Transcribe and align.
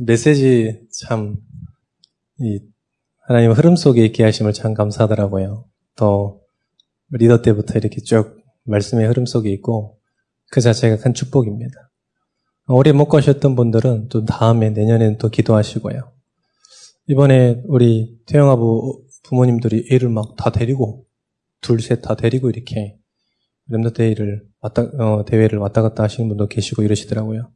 메시지 0.00 0.80
참, 1.00 1.36
이, 2.40 2.60
하나님 3.26 3.52
흐름 3.52 3.76
속에 3.76 4.04
있게 4.06 4.24
하심을 4.24 4.52
참 4.52 4.74
감사하더라고요. 4.74 5.66
또, 5.96 6.42
리더 7.10 7.42
때부터 7.42 7.78
이렇게 7.78 8.00
쭉 8.00 8.40
말씀의 8.64 9.06
흐름 9.06 9.26
속에 9.26 9.50
있고, 9.50 9.98
그 10.50 10.60
자체가 10.60 10.96
큰 11.02 11.14
축복입니다. 11.14 11.90
올해 12.68 12.92
못 12.92 13.06
가셨던 13.08 13.56
분들은 13.56 14.08
또 14.08 14.24
다음에 14.24 14.70
내년에는 14.70 15.18
또 15.18 15.30
기도하시고요. 15.30 16.12
이번에 17.08 17.62
우리 17.66 18.18
태영 18.26 18.50
아부 18.50 19.02
부모님들이 19.24 19.88
애를 19.90 20.10
막 20.10 20.36
다 20.36 20.50
데리고, 20.50 21.06
둘, 21.60 21.80
셋 21.80 22.02
다 22.02 22.14
데리고 22.14 22.50
이렇게 22.50 22.98
랩너 23.70 23.94
데이를 23.94 24.46
왔다, 24.60 24.82
어, 24.82 25.24
대회를 25.24 25.58
왔다 25.58 25.82
갔다 25.82 26.02
하시는 26.02 26.28
분도 26.28 26.46
계시고 26.46 26.82
이러시더라고요. 26.82 27.50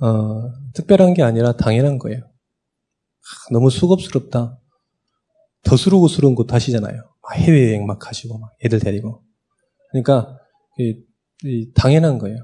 어, 0.00 0.52
특별한 0.74 1.14
게 1.14 1.22
아니라 1.22 1.52
당연한 1.56 1.98
거예요. 1.98 2.20
아, 2.24 3.52
너무 3.52 3.70
수급스럽다. 3.70 4.58
더스러고스러운 5.64 6.34
곳 6.34 6.52
하시잖아요. 6.52 7.02
해외여행 7.34 7.86
막 7.86 7.98
가시고, 7.98 8.38
막 8.38 8.50
애들 8.64 8.80
데리고. 8.80 9.22
그러니까, 9.90 10.38
이, 10.78 10.96
이 11.44 11.72
당연한 11.74 12.18
거예요. 12.18 12.36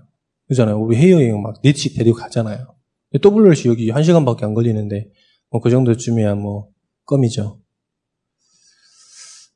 그잖아요. 0.48 0.80
우리 0.80 0.96
해외여행 0.96 1.42
막 1.42 1.56
넷씩 1.64 1.96
데리고 1.96 2.16
가잖아요. 2.16 2.74
WRC 3.24 3.68
여기 3.68 3.90
한 3.90 4.02
시간밖에 4.04 4.44
안 4.44 4.54
걸리는데, 4.54 5.10
뭐 5.50 5.60
그 5.60 5.70
정도쯤이야 5.70 6.36
뭐, 6.36 6.68
껌이죠. 7.06 7.60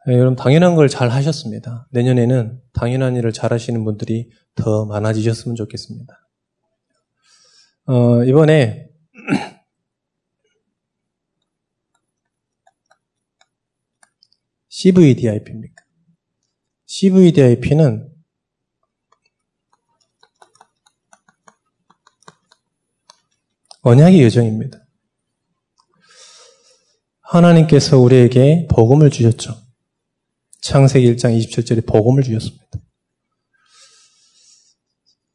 네, 0.07 0.15
여러분, 0.15 0.35
당연한 0.35 0.75
걸 0.75 0.89
잘 0.89 1.09
하셨습니다. 1.11 1.87
내년에는 1.93 2.61
당연한 2.73 3.15
일을 3.17 3.33
잘 3.33 3.53
하시는 3.53 3.85
분들이 3.85 4.31
더 4.57 4.85
많아지셨으면 4.87 5.55
좋겠습니다. 5.55 6.13
어, 7.85 8.23
이번에 8.25 8.89
CVDIP입니까? 14.69 15.85
CVDIP는 16.87 18.09
언약의 23.83 24.23
여정입니다. 24.23 24.79
하나님께서 27.23 27.99
우리에게 27.99 28.69
복음을 28.71 29.11
주셨죠. 29.11 29.57
창세기 30.61 31.17
1장 31.17 31.37
27절에 31.37 31.85
복음을 31.87 32.23
주셨습니다. 32.23 32.62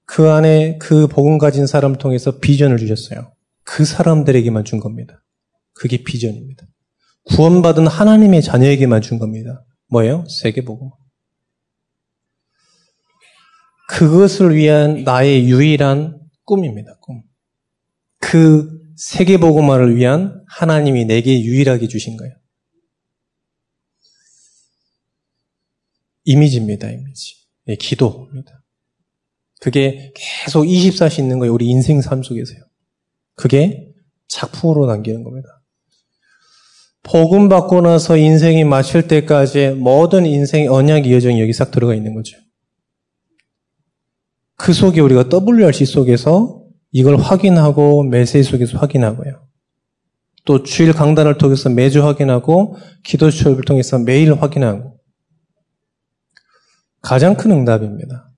그 0.08 0.30
안에 0.30 0.78
그 0.80 1.08
복음 1.08 1.38
가진 1.38 1.68
사람을 1.68 1.98
통해서 1.98 2.40
비전을 2.40 2.78
주셨어요. 2.78 3.34
그 3.64 3.86
사람들에게만 3.86 4.64
준 4.64 4.80
겁니다. 4.80 5.24
그게 5.74 6.04
비전입니다. 6.04 6.66
구원받은 7.26 7.86
하나님의 7.86 8.42
자녀에게만 8.42 9.02
준 9.02 9.20
겁니다. 9.20 9.66
뭐예요? 9.90 10.24
세계복음. 10.42 10.90
그것을 13.90 14.56
위한 14.56 15.04
나의 15.04 15.50
유일한 15.50 16.20
꿈입니다. 16.46 16.98
꿈. 17.02 17.22
그 18.20 18.70
세계복음화를 18.96 19.98
위한 19.98 20.44
하나님이 20.48 21.06
내게 21.06 21.42
유일하게 21.42 21.90
주신 21.90 22.16
거예요. 22.16 22.34
이미지입니다, 26.24 26.90
이미지. 26.90 27.36
네, 27.66 27.76
기도입니다. 27.76 28.57
그게 29.60 30.14
계속 30.16 30.64
24시 30.64 31.20
있는 31.20 31.40
거예요, 31.40 31.54
우리 31.54 31.66
인생 31.66 32.02
삶 32.02 32.24
속에서요. 32.24 32.60
그게 33.36 33.88
작품으로 34.28 34.86
남기는 34.86 35.24
겁니다. 35.24 35.48
복음 37.04 37.48
받고 37.48 37.82
나서 37.82 38.18
인생이 38.18 38.66
마칠 38.66 39.08
때까지 39.08 39.70
모든 39.70 40.26
인생의 40.26 40.68
언약의 40.68 41.14
여정이 41.14 41.42
여기 41.42 41.54
싹 41.54 41.72
들어가 41.72 41.96
있는 41.96 42.14
거죠. 42.14 42.38
그 44.58 44.74
속에 44.74 45.00
우리가 45.00 45.30
WRC 45.32 45.86
속에서 45.86 46.64
이걸 46.92 47.18
확인하고 47.18 48.04
메시지 48.04 48.44
속에서 48.44 48.78
확인하고요. 48.80 49.48
또 50.46 50.64
주일 50.64 50.94
강단을 50.94 51.38
통해서 51.38 51.70
매주 51.70 52.04
확인하고 52.06 52.76
기도 53.04 53.30
수업을 53.30 53.64
통해서 53.64 54.00
매일 54.00 54.34
확인하고 54.34 55.00
가장 57.02 57.36
큰 57.36 57.52
응답입니다. 57.52 58.32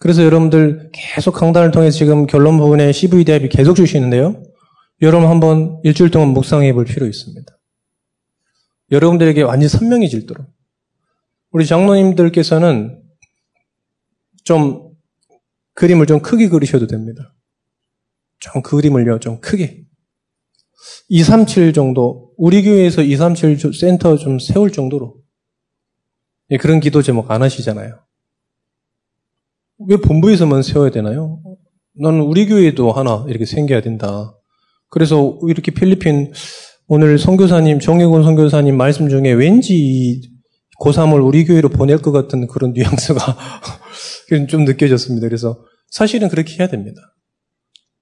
그래서 0.00 0.24
여러분들 0.24 0.90
계속 0.94 1.32
강단을 1.32 1.72
통해 1.72 1.90
지금 1.90 2.26
결론 2.26 2.56
부분에 2.56 2.90
CV 2.90 3.22
대합이 3.24 3.50
계속 3.50 3.74
주시는데요. 3.74 4.42
여러분 5.02 5.28
한번 5.28 5.78
일주일 5.84 6.10
동안 6.10 6.28
묵상해 6.28 6.72
볼 6.72 6.86
필요 6.86 7.06
있습니다. 7.06 7.46
여러분들에게 8.90 9.42
완전히 9.42 9.68
선명해질도록. 9.68 10.46
우리 11.50 11.66
장로님들께서는 11.66 13.02
좀 14.42 14.90
그림을 15.74 16.06
좀 16.06 16.20
크게 16.20 16.48
그리셔도 16.48 16.86
됩니다. 16.86 17.34
좀 18.38 18.62
그림을요, 18.62 19.18
좀 19.18 19.38
크게. 19.40 19.84
237 21.08 21.74
정도, 21.74 22.32
우리 22.38 22.62
교회에서 22.62 23.02
237 23.02 23.74
센터 23.74 24.16
좀 24.16 24.38
세울 24.38 24.72
정도로 24.72 25.20
예, 26.52 26.56
그런 26.56 26.80
기도 26.80 27.02
제목 27.02 27.30
안 27.30 27.42
하시잖아요. 27.42 28.00
왜 29.88 29.96
본부에서만 29.96 30.62
세워야 30.62 30.90
되나요? 30.90 31.40
나는 31.98 32.20
우리 32.20 32.46
교회도 32.46 32.92
하나 32.92 33.24
이렇게 33.28 33.46
생겨야 33.46 33.80
된다. 33.80 34.36
그래서 34.88 35.38
이렇게 35.48 35.70
필리핀 35.72 36.32
오늘 36.86 37.18
선교사님 37.18 37.80
정혜곤 37.80 38.24
선교사님 38.24 38.76
말씀 38.76 39.08
중에 39.08 39.32
왠지 39.32 40.20
고3을 40.80 41.24
우리 41.24 41.44
교회로 41.44 41.68
보낼 41.68 41.98
것 41.98 42.10
같은 42.12 42.46
그런 42.46 42.72
뉘앙스가 42.72 43.36
좀 44.48 44.64
느껴졌습니다. 44.64 45.26
그래서 45.28 45.64
사실은 45.90 46.28
그렇게 46.28 46.58
해야 46.58 46.68
됩니다. 46.68 47.00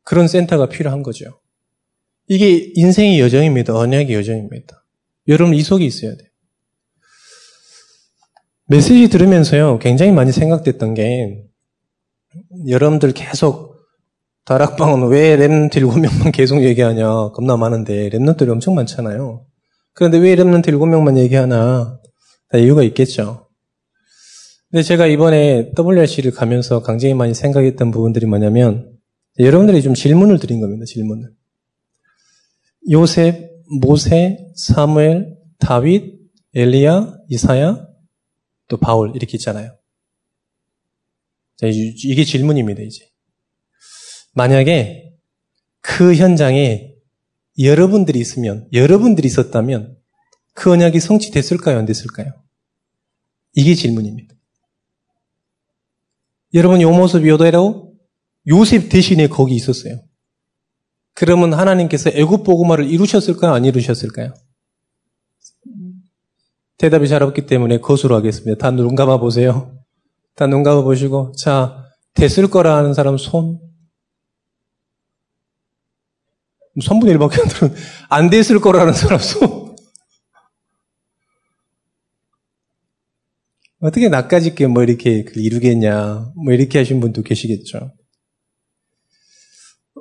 그런 0.05 0.28
센터가 0.28 0.69
필요한 0.69 1.03
거죠. 1.03 1.41
이게 2.28 2.72
인생의 2.75 3.21
여정입니다. 3.21 3.75
언약의 3.75 4.15
여정입니다. 4.15 4.84
여러분 5.28 5.55
이 5.55 5.62
속에 5.62 5.84
있어야 5.84 6.17
돼요. 6.17 6.28
메시지 8.67 9.09
들으면서요, 9.09 9.78
굉장히 9.78 10.12
많이 10.12 10.31
생각됐던 10.31 10.93
게, 10.93 11.47
여러분들 12.66 13.12
계속, 13.12 13.77
다락방은 14.44 15.09
왜 15.09 15.37
Remnant 15.37 15.75
7명만 15.75 16.33
계속 16.33 16.62
얘기하냐, 16.62 17.31
겁나 17.33 17.56
많은데, 17.56 18.09
Remnant들이 18.10 18.49
엄청 18.50 18.75
많잖아요. 18.75 19.44
그런데 19.93 20.19
왜 20.19 20.34
Remnant 20.37 20.66
7명만 20.67 21.19
얘기하나, 21.19 21.99
다 22.49 22.59
이유가 22.59 22.83
있겠죠. 22.83 23.49
근데 24.71 24.83
제가 24.83 25.06
이번에 25.06 25.72
WRC를 25.78 26.33
가면서 26.33 26.83
굉장히 26.83 27.15
많이 27.15 27.34
생각했던 27.34 27.91
부분들이 27.91 28.27
뭐냐면, 28.27 28.93
여러분들이 29.38 29.83
좀 29.83 29.94
질문을 29.94 30.38
드린 30.38 30.61
겁니다, 30.61 30.84
질문을. 30.87 31.31
요셉, 32.91 33.50
모세, 33.81 34.38
사무엘, 34.55 35.37
다윗, 35.59 36.19
엘리야, 36.55 37.19
이사야, 37.28 37.87
또 38.69 38.77
바울 38.78 39.12
이렇게 39.15 39.37
있잖아요. 39.37 39.78
자, 41.58 41.66
이게 41.66 42.24
질문입니다, 42.24 42.82
이제. 42.82 43.08
만약에 44.34 45.12
그 45.80 46.14
현장에 46.14 46.94
여러분들이 47.58 48.19
있으면, 48.20 48.69
여러분들이 48.72 49.26
있었다면 49.26 49.96
그 50.54 50.72
언약이 50.72 51.00
성취됐을까요? 51.00 51.78
안 51.78 51.86
됐을까요? 51.86 52.32
이게 53.54 53.74
질문입니다. 53.74 54.34
여러분 56.54 56.80
요 56.80 56.91
모습이 56.91 57.28
요대로 57.28 57.94
요셉 58.48 58.88
대신에 58.88 59.26
거기 59.28 59.54
있었어요. 59.54 60.00
그러면 61.14 61.52
하나님께서 61.52 62.10
애굽 62.10 62.44
보고마를 62.44 62.88
이루셨을까요? 62.88 63.52
안 63.52 63.64
이루셨을까요? 63.64 64.34
대답이 66.78 67.08
잘 67.08 67.22
없기 67.22 67.46
때문에 67.46 67.78
거수로 67.81 68.14
하겠습니다. 68.16 68.56
다 68.58 68.70
눈 68.70 68.94
감아 68.94 69.19
보세요. 69.19 69.77
다눈 70.38 70.62
감아 70.62 70.82
보시고, 70.82 71.32
자, 71.32 71.85
됐을 72.14 72.49
거라 72.49 72.76
하는 72.76 72.94
사람 72.94 73.19
손. 73.19 73.58
손분의 76.81 77.17
1밖에 77.17 77.40
안 77.40 77.49
들은, 77.49 77.75
안 78.08 78.31
됐을 78.31 78.61
거라는 78.61 78.93
사람 78.93 79.19
손. 79.19 79.75
어떻게 83.81 84.08
나까짓게 84.08 84.69
뭐 84.69 84.85
이렇게 84.85 85.25
이루겠냐, 85.35 86.32
뭐 86.37 86.52
이렇게 86.52 86.79
하신 86.79 87.00
분도 87.00 87.25
계시겠죠. 87.25 87.93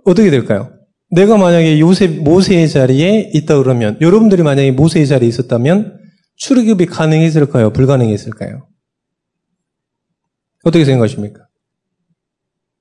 어떻게 0.06 0.30
될까요? 0.30 0.72
내가 1.10 1.38
만약에 1.38 1.80
요셉, 1.80 2.22
모세의 2.22 2.70
자리에 2.70 3.32
있다 3.34 3.58
그러면, 3.58 3.98
여러분들이 4.02 4.44
만약에 4.44 4.70
모세의 4.70 5.08
자리에 5.08 5.28
있었다면, 5.30 5.98
출애굽이 6.36 6.86
가능했을까요? 6.86 7.74
불가능했을까요? 7.74 8.68
어떻게 10.68 10.84
생각하십니까? 10.84 11.48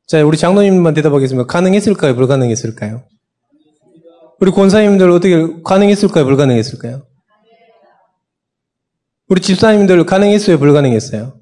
자, 0.08 0.24
우리 0.24 0.36
장로님만 0.36 0.94
대답하겠습니다. 0.94 1.46
가능했을까요? 1.46 2.14
불가능했을까요? 2.16 3.04
우리 4.40 4.50
권사님들 4.50 5.10
어떻게 5.10 5.46
가능했을까요? 5.64 6.24
불가능했을까요? 6.24 7.06
우리 9.28 9.40
집사님들 9.40 10.04
가능했어요? 10.04 10.58
불가능했어요? 10.58 11.40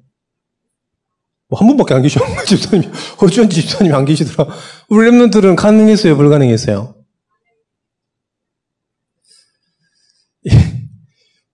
뭐 1.47 1.59
한 1.59 1.67
분밖에 1.67 1.93
안 1.93 2.01
계셔. 2.01 2.19
집사님, 2.45 2.91
어쩐지 3.21 3.61
집사님 3.61 3.93
안 3.93 4.05
계시더라. 4.05 4.49
우리 4.89 5.09
랩런들은 5.09 5.55
가능했어요? 5.55 6.15
불가능했어요? 6.17 6.95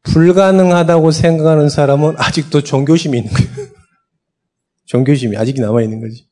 불가능하다고 0.03 1.11
생각하는 1.11 1.69
사람은 1.69 2.15
아직도 2.17 2.61
종교심이 2.61 3.17
있는 3.17 3.31
거예요. 3.31 3.60
종교심이 4.91 5.37
아직 5.37 5.59
남아있는 5.61 6.01
거지. 6.01 6.27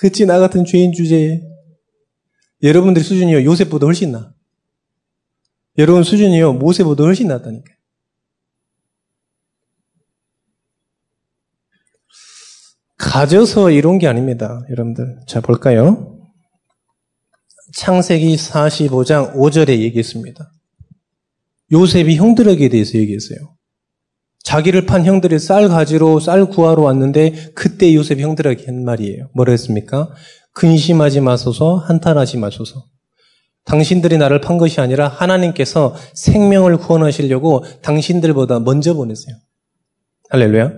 그치, 0.00 0.26
나 0.26 0.40
같은 0.40 0.64
죄인 0.64 0.92
주제에. 0.92 1.42
여러분들 2.60 3.04
수준이요, 3.04 3.44
요셉보다 3.44 3.86
훨씬 3.86 4.10
나. 4.10 4.34
여러분 5.78 6.02
수준이요, 6.02 6.54
모세보다 6.54 7.04
훨씬 7.04 7.28
낫다니까. 7.28 7.72
가져서 12.96 13.70
이룬 13.70 13.98
게 13.98 14.08
아닙니다. 14.08 14.64
여러분들. 14.70 15.20
자, 15.28 15.40
볼까요? 15.40 16.18
창세기 17.74 18.34
45장 18.34 19.34
5절에 19.36 19.78
얘기했습니다. 19.82 20.52
요셉이 21.70 22.16
형들에게 22.16 22.68
대해서 22.70 22.98
얘기했어요. 22.98 23.53
자기를 24.44 24.86
판 24.86 25.04
형들이 25.04 25.38
쌀 25.38 25.68
가지로 25.68 26.20
쌀 26.20 26.46
구하러 26.46 26.82
왔는데 26.82 27.52
그때 27.54 27.92
요셉이 27.94 28.22
형들에게 28.22 28.66
한 28.66 28.84
말이에요. 28.84 29.30
뭐라 29.34 29.50
했습니까? 29.52 30.10
근심하지 30.52 31.20
마소서 31.20 31.76
한탄하지 31.76 32.36
마소서. 32.36 32.84
당신들이 33.64 34.18
나를 34.18 34.42
판 34.42 34.58
것이 34.58 34.80
아니라 34.80 35.08
하나님께서 35.08 35.96
생명을 36.12 36.76
구원하시려고 36.76 37.64
당신들보다 37.80 38.60
먼저 38.60 38.92
보냈어요. 38.92 39.34
할렐루야. 40.28 40.72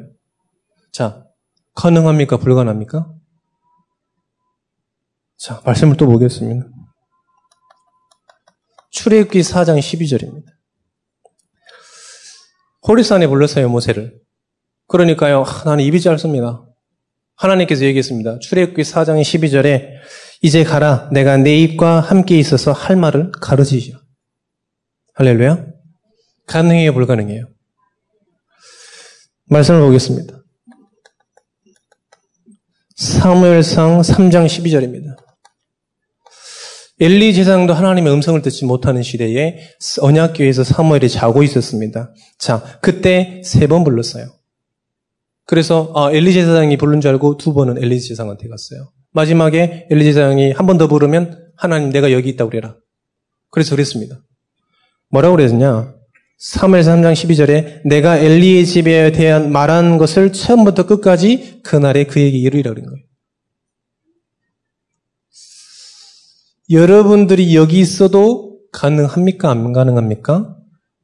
자, 0.92 1.24
가능합니까? 1.74 2.36
불가능합니까? 2.36 3.12
자, 5.36 5.60
말씀을 5.64 5.96
또 5.96 6.06
보겠습니다. 6.06 6.66
출애굽기 8.92 9.40
4장 9.40 9.78
12절입니다. 9.78 10.45
호리산에 12.86 13.26
불렀어요, 13.26 13.68
모세를. 13.68 14.20
그러니까요, 14.88 15.44
나는 15.64 15.84
입이 15.84 16.00
짧습니다. 16.00 16.64
하나님께서 17.34 17.84
얘기했습니다. 17.84 18.38
출애굽기 18.38 18.82
4장 18.82 19.20
12절에 19.20 19.88
이제 20.42 20.64
가라. 20.64 21.08
내가 21.12 21.36
내 21.36 21.56
입과 21.58 22.00
함께 22.00 22.38
있어서 22.38 22.72
할 22.72 22.96
말을 22.96 23.32
가르치시오. 23.40 23.96
할렐루야. 25.14 25.66
가능해요, 26.46 26.94
불가능해요? 26.94 27.48
말씀을 29.46 29.80
보겠습니다. 29.80 30.36
사무엘상 32.96 34.00
3장 34.00 34.46
12절입니다. 34.46 35.25
엘리 36.98 37.34
제사장도 37.34 37.74
하나님의 37.74 38.12
음성을 38.12 38.40
듣지 38.42 38.64
못하는 38.64 39.02
시대에 39.02 39.58
언약교에서 40.00 40.64
사무엘이 40.64 41.08
자고 41.10 41.42
있었습니다. 41.42 42.12
자, 42.38 42.62
그때 42.80 43.42
세 43.44 43.66
번 43.66 43.84
불렀어요. 43.84 44.26
그래서 45.44 45.92
아, 45.94 46.10
엘리 46.12 46.32
제사장이 46.32 46.76
부른 46.76 47.00
줄 47.00 47.10
알고 47.12 47.36
두 47.36 47.52
번은 47.54 47.82
엘리 47.82 48.00
제사장한테 48.00 48.48
갔어요. 48.48 48.90
마지막에 49.12 49.86
엘리 49.90 50.04
제사장이 50.04 50.52
한 50.52 50.66
번 50.66 50.78
더 50.78 50.88
부르면 50.88 51.50
하나님 51.56 51.90
내가 51.90 52.12
여기 52.12 52.30
있다고 52.30 52.50
그래라. 52.50 52.76
그래서 53.50 53.74
그랬습니다. 53.74 54.20
뭐라고 55.10 55.36
그랬냐? 55.36 55.94
3월 56.54 56.82
3장 56.82 57.12
12절에 57.12 57.80
내가 57.86 58.18
엘리의 58.18 58.66
집에 58.66 59.12
대한 59.12 59.52
말한 59.52 59.96
것을 59.98 60.32
처음부터 60.32 60.86
끝까지 60.86 61.60
그날에 61.62 62.04
그에게 62.04 62.36
이르리라 62.36 62.72
그런 62.72 62.86
거예요. 62.86 63.04
여러분들이 66.70 67.54
여기 67.54 67.78
있어도 67.78 68.58
가능합니까? 68.72 69.50
안 69.50 69.72
가능합니까? 69.72 70.56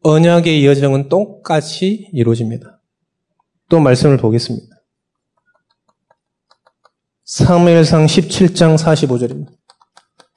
언약의 0.02 0.66
여정은 0.66 1.08
똑같이 1.08 2.08
이루어집니다. 2.12 2.80
또 3.68 3.78
말씀을 3.78 4.16
보겠습니다. 4.16 4.66
사무엘상 7.24 8.06
17장 8.06 8.76
45절입니다. 8.76 9.52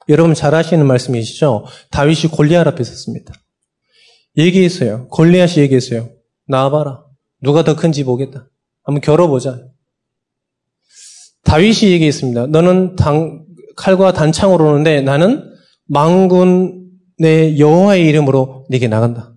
여러분 0.08 0.34
잘 0.34 0.54
아시는 0.54 0.86
말씀이시죠? 0.86 1.64
다윗이 1.90 2.30
골리앗 2.32 2.66
앞에 2.68 2.84
섰습니다. 2.84 3.34
얘기했어요. 4.36 5.08
골리앗이 5.08 5.58
얘기했어요. 5.62 6.10
나와봐라. 6.46 7.04
누가 7.42 7.64
더 7.64 7.74
큰지 7.74 8.04
보겠다. 8.04 8.48
한번 8.84 9.00
겨뤄보자. 9.00 9.66
다윗이 11.42 11.90
얘기했습니다. 11.92 12.46
너는 12.46 12.94
당, 12.94 13.45
칼과 13.76 14.12
단창으로 14.12 14.68
오는데 14.70 15.02
나는 15.02 15.54
망군의 15.86 17.58
여호와의 17.58 18.06
이름으로 18.06 18.66
네게 18.70 18.88
나간다. 18.88 19.34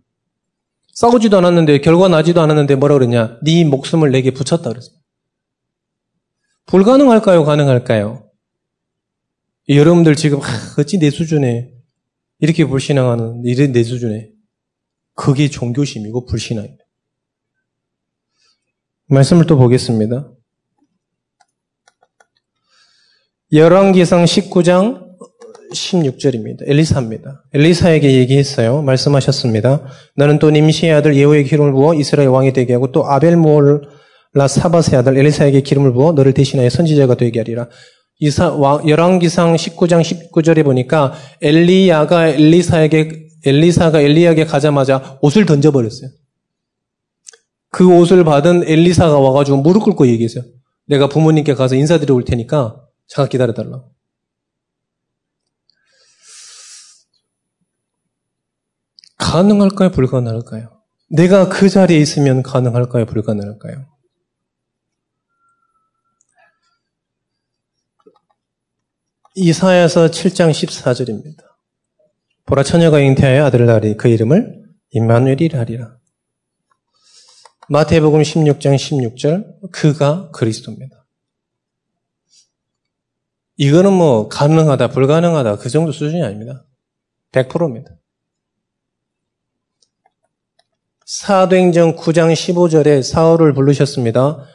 싸우지도 0.93 1.37
않았는데 1.37 1.79
결과 1.79 2.07
나지도 2.07 2.41
않았는데 2.41 2.75
뭐라 2.75 2.95
그랬냐? 2.95 3.39
네 3.43 3.63
목숨을 3.63 4.11
내게 4.11 4.31
붙였다 4.31 4.69
그랬습니다. 4.69 4.99
불가능할까요? 6.65 7.45
가능할까요? 7.45 8.25
여러분들 9.69 10.15
지금 10.15 10.39
하, 10.39 10.47
어찌 10.79 10.97
내 10.97 11.09
수준에 11.09 11.71
이렇게 12.39 12.65
불신앙하는 12.65 13.43
이런 13.45 13.71
내 13.71 13.83
수준에 13.83 14.29
그게 15.13 15.49
종교심이고 15.49 16.25
불신앙입니다. 16.25 16.83
말씀을 19.07 19.45
또 19.45 19.57
보겠습니다. 19.57 20.31
열왕기상 23.51 24.25
19장 24.25 25.09
16절입니다. 25.73 26.67
엘리사입니다. 26.67 27.43
엘리사에게 27.51 28.13
얘기했어요. 28.19 28.83
말씀하셨습니다. 28.83 29.87
나는 30.15 30.37
또 30.37 30.51
님시의 30.51 30.93
아들 30.93 31.15
예후에게 31.15 31.49
기름을 31.49 31.71
부어 31.71 31.95
이스라엘 31.95 32.29
왕이 32.29 32.53
되게 32.53 32.73
하고 32.73 32.91
또 32.91 33.07
아벨모라 33.07 34.47
사바의 34.47 34.99
아들 34.99 35.17
엘리사에게 35.17 35.61
기름을 35.61 35.93
부어 35.93 36.11
너를 36.11 36.33
대신하여 36.33 36.69
선지자가 36.69 37.15
되게 37.15 37.39
하리라. 37.39 37.67
이사, 38.19 38.55
열왕기상 38.87 39.55
19장 39.55 40.03
19절에 40.03 40.63
보니까 40.63 41.13
엘리야가 41.41 42.27
엘리사에게 42.27 43.29
엘리사가 43.47 44.01
엘리야에게 44.01 44.45
가자마자 44.45 45.17
옷을 45.21 45.47
던져버렸어요. 45.47 46.11
그 47.71 47.97
옷을 47.97 48.23
받은 48.23 48.65
엘리사가 48.67 49.17
와가지고 49.17 49.57
무릎 49.57 49.85
꿇고 49.85 50.05
얘기했어요. 50.05 50.43
내가 50.85 51.09
부모님께 51.09 51.55
가서 51.55 51.73
인사드려 51.75 52.13
올 52.13 52.23
테니까 52.25 52.88
잠깐 53.09 53.29
기다려달라. 53.29 53.83
가능할까요? 59.17 59.91
불가능할까요? 59.91 60.81
내가 61.09 61.49
그 61.49 61.69
자리에 61.69 61.97
있으면 61.97 62.43
가능할까요? 62.43 63.05
불가능할까요? 63.07 63.85
이사야서 69.35 70.07
7장 70.07 70.51
14절입니다. 70.51 71.43
보라 72.45 72.63
처녀가 72.63 72.99
잉태하여 72.99 73.45
아들을 73.45 73.65
낳으리 73.65 73.97
그 73.97 74.07
이름을 74.07 74.65
임마누엘이라 74.91 75.59
하리라. 75.59 75.97
마태복음 77.69 78.21
16장 78.21 78.75
16절 78.75 79.71
그가 79.71 80.31
그리스도입니다. 80.31 80.98
이거는 83.59 83.91
뭐 83.91 84.29
가능하다 84.29 84.87
불가능하다 84.87 85.57
그 85.57 85.69
정도 85.69 85.91
수준이 85.91 86.23
아닙니다. 86.23 86.65
100%입니다. 87.33 87.91
사도행전 91.05 91.97
9장 91.97 92.31
15절에 92.31 93.03
사울을 93.03 93.53
부르셨습니다. 93.53 94.45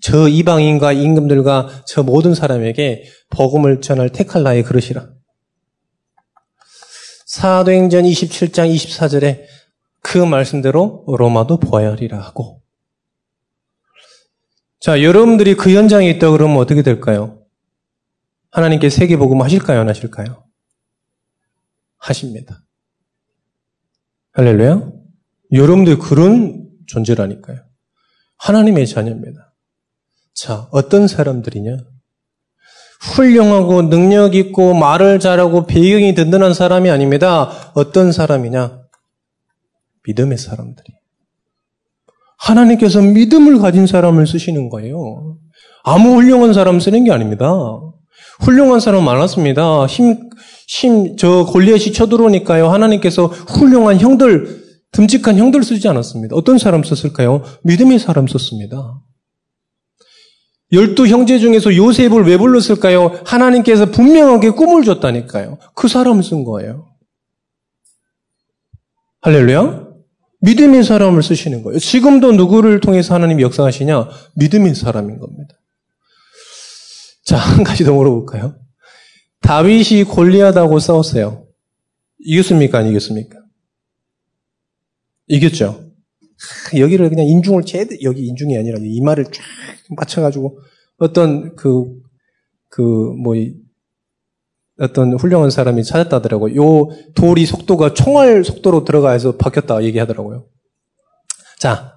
저 0.00 0.26
이방인과 0.26 0.92
임금들과 0.92 1.84
저 1.86 2.02
모든 2.02 2.34
사람에게 2.34 3.04
복음을 3.30 3.80
전할 3.80 4.10
나의 4.42 4.64
그릇이라. 4.64 5.08
사도행전 7.26 8.02
27장 8.02 8.74
24절에 8.74 9.44
그 10.00 10.18
말씀대로 10.18 11.04
로마도 11.06 11.60
보아야 11.60 11.92
하리라 11.92 12.18
하고. 12.18 12.60
자, 14.80 15.00
여러분들이 15.00 15.54
그 15.54 15.72
현장에 15.72 16.10
있다 16.10 16.32
그러면 16.32 16.56
어떻게 16.56 16.82
될까요? 16.82 17.41
하나님께 18.52 18.90
세계 18.90 19.16
복음 19.16 19.40
하실까요? 19.40 19.80
안 19.80 19.88
하실까요? 19.88 20.44
하십니다. 21.98 22.62
할렐루야. 24.34 24.90
여러분들 25.52 25.98
그런 25.98 26.68
존재라니까요. 26.86 27.60
하나님의 28.38 28.86
자녀입니다. 28.86 29.54
자, 30.34 30.68
어떤 30.70 31.08
사람들이냐? 31.08 31.78
훌륭하고 33.00 33.82
능력 33.82 34.34
있고 34.34 34.74
말을 34.74 35.18
잘하고 35.18 35.66
배경이 35.66 36.14
든든한 36.14 36.54
사람이 36.54 36.90
아닙니다. 36.90 37.72
어떤 37.74 38.12
사람이냐? 38.12 38.82
믿음의 40.06 40.38
사람들이. 40.38 40.88
하나님께서 42.38 43.00
믿음을 43.00 43.58
가진 43.58 43.86
사람을 43.86 44.26
쓰시는 44.26 44.68
거예요. 44.68 45.38
아무 45.84 46.16
훌륭한 46.16 46.52
사람 46.52 46.80
쓰는 46.80 47.04
게 47.04 47.12
아닙니다. 47.12 47.46
훌륭한 48.40 48.80
사람 48.80 49.04
많았습니다. 49.04 49.86
힘, 49.86 50.30
힘, 50.68 51.16
저 51.16 51.44
골리앗이 51.44 51.92
쳐들어오니까요. 51.92 52.68
하나님께서 52.68 53.26
훌륭한 53.26 53.98
형들, 53.98 54.62
듬직한 54.92 55.38
형들 55.38 55.62
쓰지 55.62 55.88
않았습니다. 55.88 56.36
어떤 56.36 56.58
사람 56.58 56.82
썼을까요? 56.82 57.42
믿음의 57.64 57.98
사람 57.98 58.26
썼습니다. 58.26 59.00
열두 60.72 61.06
형제 61.06 61.38
중에서 61.38 61.76
요셉을 61.76 62.24
왜 62.24 62.38
불렀을까요? 62.38 63.20
하나님께서 63.26 63.90
분명하게 63.90 64.50
꿈을 64.50 64.84
줬다니까요. 64.84 65.58
그 65.74 65.86
사람을 65.86 66.22
쓴 66.22 66.44
거예요. 66.44 66.88
할렐루야? 69.20 69.92
믿음의 70.40 70.82
사람을 70.82 71.22
쓰시는 71.22 71.62
거예요. 71.62 71.78
지금도 71.78 72.32
누구를 72.32 72.80
통해서 72.80 73.14
하나님이 73.14 73.42
역사하시냐? 73.44 74.08
믿음의 74.36 74.74
사람인 74.74 75.18
겁니다. 75.20 75.54
자, 77.24 77.36
한 77.36 77.64
가지 77.64 77.84
더 77.84 77.92
물어볼까요? 77.94 78.56
다윗이 79.40 80.04
골리하다고 80.04 80.78
싸웠어요. 80.78 81.46
이겼습니까? 82.20 82.78
안 82.78 82.86
이겼습니까? 82.88 83.38
이겼죠. 85.28 85.90
여기를 86.76 87.08
그냥 87.08 87.26
인중을 87.26 87.64
제대로, 87.64 88.00
여기 88.02 88.26
인중이 88.26 88.56
아니라 88.56 88.78
이 88.80 89.00
말을 89.00 89.24
쫙 89.26 89.42
맞춰가지고 89.96 90.58
어떤 90.98 91.54
그, 91.56 92.00
그, 92.68 92.82
뭐, 92.82 93.34
어떤 94.80 95.14
훌륭한 95.14 95.50
사람이 95.50 95.84
찾았다더라고요. 95.84 96.56
요 96.56 96.88
돌이 97.14 97.46
속도가 97.46 97.94
총알 97.94 98.42
속도로 98.44 98.84
들어가서 98.84 99.36
바뀌었다 99.36 99.82
얘기하더라고요. 99.84 100.46
자, 101.58 101.94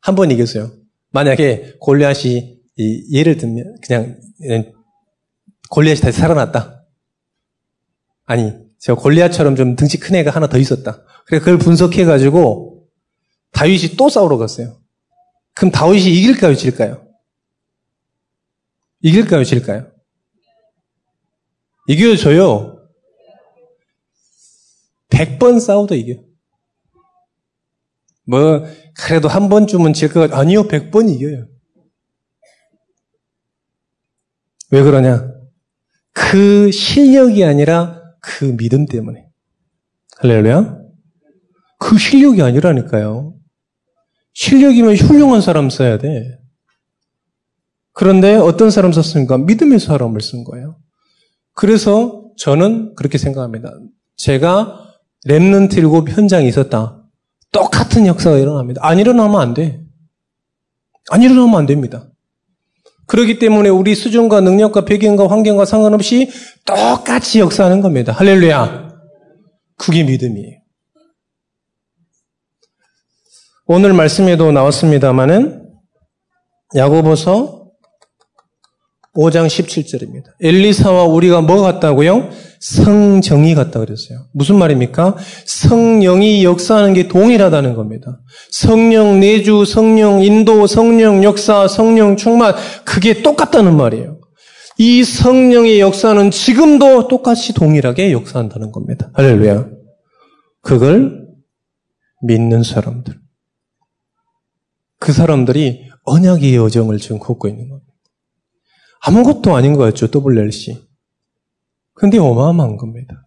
한 0.00 0.16
번 0.16 0.30
이겼어요. 0.30 0.72
만약에 1.12 1.76
골리앗이 1.80 2.53
예를 2.78 3.36
들면 3.36 3.76
그냥 3.82 4.18
골리앗이 5.70 6.00
다시 6.00 6.18
살아났다. 6.18 6.84
아니, 8.24 8.52
제가 8.78 9.00
골리앗처럼 9.00 9.56
좀 9.56 9.76
등치 9.76 9.98
큰 9.98 10.16
애가 10.16 10.30
하나 10.30 10.48
더 10.48 10.58
있었다. 10.58 11.02
그래 11.26 11.38
그걸 11.38 11.58
분석해 11.58 12.04
가지고 12.04 12.86
다윗이 13.52 13.96
또 13.96 14.08
싸우러 14.08 14.36
갔어요. 14.36 14.80
그럼 15.54 15.70
다윗이 15.70 16.12
이길까요, 16.18 16.54
질까요? 16.54 17.06
이길까요, 19.02 19.44
질까요? 19.44 19.90
이겨줘요. 21.86 22.88
100번 25.10 25.60
싸워도 25.60 25.94
이겨. 25.94 26.20
뭐, 28.26 28.64
그래도 28.96 29.28
한 29.28 29.48
번쯤은 29.48 29.92
질것 29.92 30.30
같아. 30.30 30.40
아니요, 30.40 30.66
100번 30.66 31.14
이겨요. 31.14 31.46
왜 34.70 34.82
그러냐? 34.82 35.28
그 36.12 36.70
실력이 36.70 37.44
아니라 37.44 38.00
그 38.20 38.56
믿음 38.56 38.86
때문에. 38.86 39.26
할렐루야? 40.18 40.78
그 41.78 41.98
실력이 41.98 42.42
아니라니까요. 42.42 43.34
실력이면 44.32 44.96
훌륭한 44.96 45.40
사람 45.40 45.70
써야 45.70 45.98
돼. 45.98 46.38
그런데 47.92 48.34
어떤 48.34 48.70
사람 48.70 48.92
썼습니까? 48.92 49.38
믿음의 49.38 49.78
사람을 49.78 50.20
쓴 50.20 50.44
거예요. 50.44 50.78
그래서 51.54 52.24
저는 52.36 52.94
그렇게 52.96 53.18
생각합니다. 53.18 53.72
제가 54.16 54.80
랩런트 55.28 55.78
일곱 55.78 56.08
현장에 56.10 56.46
있었다. 56.48 57.00
똑같은 57.52 58.06
역사가 58.06 58.38
일어납니다. 58.38 58.80
안 58.84 58.98
일어나면 58.98 59.40
안 59.40 59.54
돼. 59.54 59.80
안 61.10 61.22
일어나면 61.22 61.54
안 61.54 61.66
됩니다. 61.66 62.08
그렇기 63.06 63.38
때문에 63.38 63.68
우리 63.68 63.94
수준과 63.94 64.40
능력과 64.40 64.84
배경과 64.84 65.28
환경과 65.28 65.64
상관없이 65.64 66.30
똑같이 66.64 67.40
역사하는 67.40 67.80
겁니다. 67.80 68.12
할렐루야. 68.12 68.88
그게 69.76 70.02
믿음이에요. 70.04 70.58
오늘 73.66 73.92
말씀에도 73.92 74.52
나왔습니다마는 74.52 75.64
야고보서 76.76 77.64
5장 79.14 79.46
17절입니다. 79.46 80.24
엘리사와 80.42 81.04
우리가 81.04 81.40
뭐 81.40 81.62
같다고요? 81.62 82.30
성정이 82.64 83.54
같다 83.54 83.80
그랬어요. 83.80 84.24
무슨 84.32 84.56
말입니까? 84.56 85.18
성령이 85.44 86.44
역사하는 86.44 86.94
게 86.94 87.08
동일하다는 87.08 87.74
겁니다. 87.74 88.22
성령 88.50 89.20
내주, 89.20 89.66
성령 89.66 90.22
인도, 90.22 90.66
성령 90.66 91.22
역사, 91.22 91.68
성령 91.68 92.16
충만 92.16 92.54
그게 92.86 93.22
똑같다는 93.22 93.76
말이에요. 93.76 94.18
이 94.78 95.04
성령의 95.04 95.78
역사는 95.78 96.30
지금도 96.30 97.08
똑같이 97.08 97.52
동일하게 97.52 98.12
역사한다는 98.12 98.72
겁니다. 98.72 99.10
할렐루야. 99.12 99.66
그걸 100.62 101.22
믿는 102.22 102.62
사람들. 102.62 103.14
그 104.98 105.12
사람들이 105.12 105.82
언약의 106.04 106.56
여정을 106.56 106.96
지금 106.96 107.18
걷고 107.18 107.46
있는 107.46 107.68
겁니다. 107.68 107.92
아무것도 109.02 109.54
아닌 109.54 109.74
것 109.74 109.80
같죠, 109.80 110.08
WLC. 110.10 110.93
근데 111.94 112.18
어마어마한 112.18 112.76
겁니다. 112.76 113.26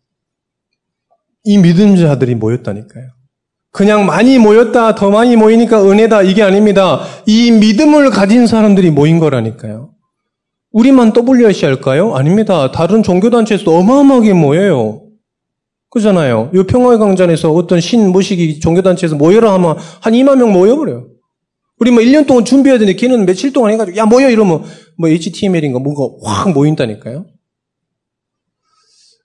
이 1.44 1.58
믿음자들이 1.58 2.36
모였다니까요. 2.36 3.06
그냥 3.72 4.06
많이 4.06 4.38
모였다, 4.38 4.96
더 4.96 5.10
많이 5.10 5.36
모이니까 5.36 5.90
은혜다, 5.90 6.24
이게 6.24 6.44
아닙니다. 6.44 7.00
이 7.26 7.52
믿음을 7.52 8.10
가진 8.10 8.48
사람들이 8.48 8.92
모인 8.92 9.20
거라니까요. 9.20 9.92
우리만 10.72 11.14
WRC 11.16 11.66
할까요? 11.66 12.16
아닙니다. 12.16 12.72
다른 12.72 13.04
종교단체에서도 13.04 13.76
어마어마하게 13.78 14.34
모여요. 14.34 15.04
그잖아요. 15.90 16.52
이 16.54 16.64
평화의 16.64 17.00
강전에서 17.00 17.52
어떤 17.54 17.80
신 17.80 18.12
모시기 18.12 18.60
종교단체에서 18.60 19.16
모여라 19.16 19.54
하면 19.54 19.78
한 20.02 20.14
2만 20.14 20.38
명 20.38 20.52
모여버려요. 20.52 21.08
우리 21.80 21.92
뭐 21.92 22.02
1년 22.02 22.28
동안 22.28 22.44
준비해야 22.44 22.80
되는데 22.80 22.98
걔는 23.00 23.26
며칠 23.26 23.54
동안 23.54 23.72
해가지고 23.72 23.98
야 23.98 24.06
모여 24.06 24.30
이러면 24.30 24.64
뭐 24.98 25.10
HTML인가 25.10 25.80
뭔가 25.80 26.04
확 26.24 26.52
모인다니까요. 26.52 27.26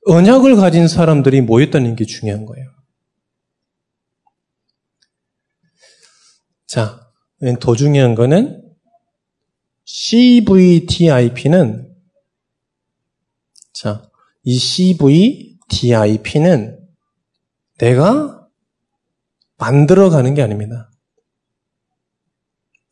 언약을 0.06 0.56
가진 0.56 0.88
사람들이 0.88 1.40
모였다는 1.42 1.94
게 1.96 2.04
중요한 2.04 2.44
거예요. 2.44 2.68
자, 6.66 7.08
더 7.60 7.76
중요한 7.76 8.14
거는 8.14 8.62
CVDIP는 9.84 11.12
자, 13.72 14.10
이 14.42 14.58
CVDIP는 14.58 15.58
내가 17.78 18.48
만들어 19.58 20.10
가는 20.10 20.34
게 20.34 20.42
아닙니다. 20.42 20.90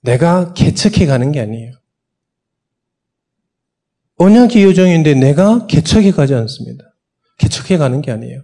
내가 0.03 0.53
개척해 0.55 1.07
가는 1.07 1.33
게 1.33 1.41
아니에요. 1.41 1.73
언약의 4.17 4.63
요정인데 4.65 5.15
내가 5.15 5.67
개척해 5.67 6.11
가지 6.11 6.35
않습니다. 6.35 6.90
개척해 7.41 7.79
가는 7.79 8.01
게 8.03 8.13
아니에요. 8.13 8.43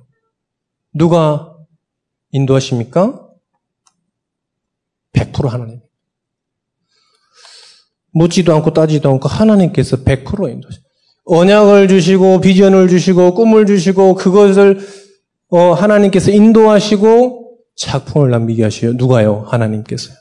누가 0.92 1.54
인도하십니까? 2.32 3.22
100% 5.12 5.48
하나님. 5.48 5.80
묻지도 8.12 8.54
않고 8.54 8.72
따지도 8.72 9.10
않고 9.10 9.28
하나님께서 9.28 9.98
100% 9.98 10.50
인도하셔. 10.50 10.80
언약을 11.26 11.88
주시고 11.88 12.40
비전을 12.40 12.88
주시고 12.88 13.34
꿈을 13.34 13.66
주시고 13.66 14.14
그것을 14.14 14.80
어, 15.48 15.72
하나님께서 15.72 16.30
인도하시고 16.30 17.58
작품을 17.76 18.30
남기게 18.30 18.64
하셔요. 18.64 18.92
누가요? 18.94 19.44
하나님께서요. 19.46 20.16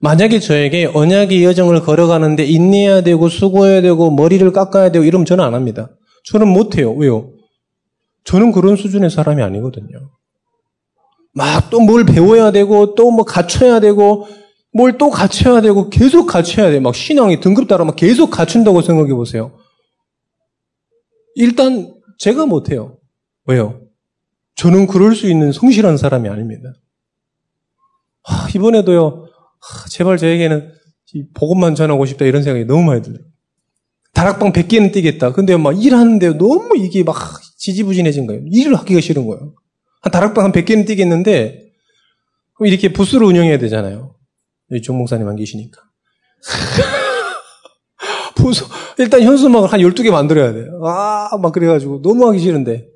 만약에 0.00 0.38
저에게 0.38 0.84
언약의 0.86 1.44
여정을 1.44 1.80
걸어가는데 1.82 2.44
인내해야 2.44 3.00
되고 3.00 3.28
수고해야 3.28 3.82
되고 3.82 4.12
머리를 4.12 4.52
깎아야 4.52 4.92
되고 4.92 5.04
이러면 5.04 5.26
저는 5.26 5.44
안 5.44 5.54
합니다. 5.54 5.90
저는 6.24 6.46
못해요. 6.46 6.92
왜요? 6.92 7.32
저는 8.28 8.52
그런 8.52 8.76
수준의 8.76 9.08
사람이 9.10 9.42
아니거든요. 9.42 10.10
막 11.34 11.70
또 11.70 11.80
뭘 11.80 12.04
배워야 12.04 12.50
되고 12.52 12.94
또 12.94 13.10
뭐 13.10 13.24
갖춰야 13.24 13.80
되고 13.80 14.26
뭘 14.74 14.98
또 14.98 15.08
갖춰야 15.08 15.62
되고 15.62 15.88
계속 15.88 16.26
갖춰야 16.26 16.70
돼. 16.70 16.78
막 16.78 16.94
신앙이 16.94 17.40
등급 17.40 17.68
따라 17.68 17.84
막 17.86 17.96
계속 17.96 18.30
갖춘다고 18.30 18.82
생각해 18.82 19.14
보세요. 19.14 19.58
일단 21.36 21.94
제가 22.18 22.44
못해요. 22.44 22.98
왜요? 23.46 23.80
저는 24.56 24.86
그럴 24.88 25.14
수 25.14 25.26
있는 25.30 25.50
성실한 25.52 25.96
사람이 25.96 26.28
아닙니다. 26.28 26.74
하, 28.24 28.48
이번에도요. 28.54 29.24
제발 29.90 30.18
저에게는 30.18 30.72
복음만 31.34 31.74
전하고 31.74 32.04
싶다 32.04 32.26
이런 32.26 32.42
생각이 32.42 32.66
너무 32.66 32.82
많이 32.82 33.00
들어요. 33.00 33.20
다락방 34.12 34.52
100개는 34.52 34.92
뛰겠다. 34.92 35.32
근데 35.32 35.56
막 35.56 35.82
일하는데 35.82 36.36
너무 36.36 36.76
이게 36.76 37.04
막 37.04 37.16
지지부진해진 37.58 38.26
거예요. 38.26 38.42
일을 38.46 38.74
하기가 38.76 39.00
싫은 39.00 39.26
거예요. 39.26 39.54
한 40.00 40.10
다락방 40.10 40.44
한 40.44 40.52
100개는 40.52 40.86
뛰겠는데 40.86 41.68
이렇게 42.60 42.92
부스를 42.92 43.26
운영해야 43.26 43.58
되잖아요. 43.58 44.14
여기 44.70 44.82
종 44.82 44.96
목사님 44.98 45.28
안 45.28 45.36
계시니까. 45.36 45.80
부서, 48.36 48.66
일단 48.98 49.22
현수막을 49.22 49.72
한 49.72 49.80
12개 49.80 50.10
만들어야 50.10 50.52
돼요. 50.52 50.80
아, 50.84 51.36
막 51.40 51.52
그래가지고 51.52 52.02
너무 52.02 52.28
하기 52.28 52.38
싫은데. 52.38 52.88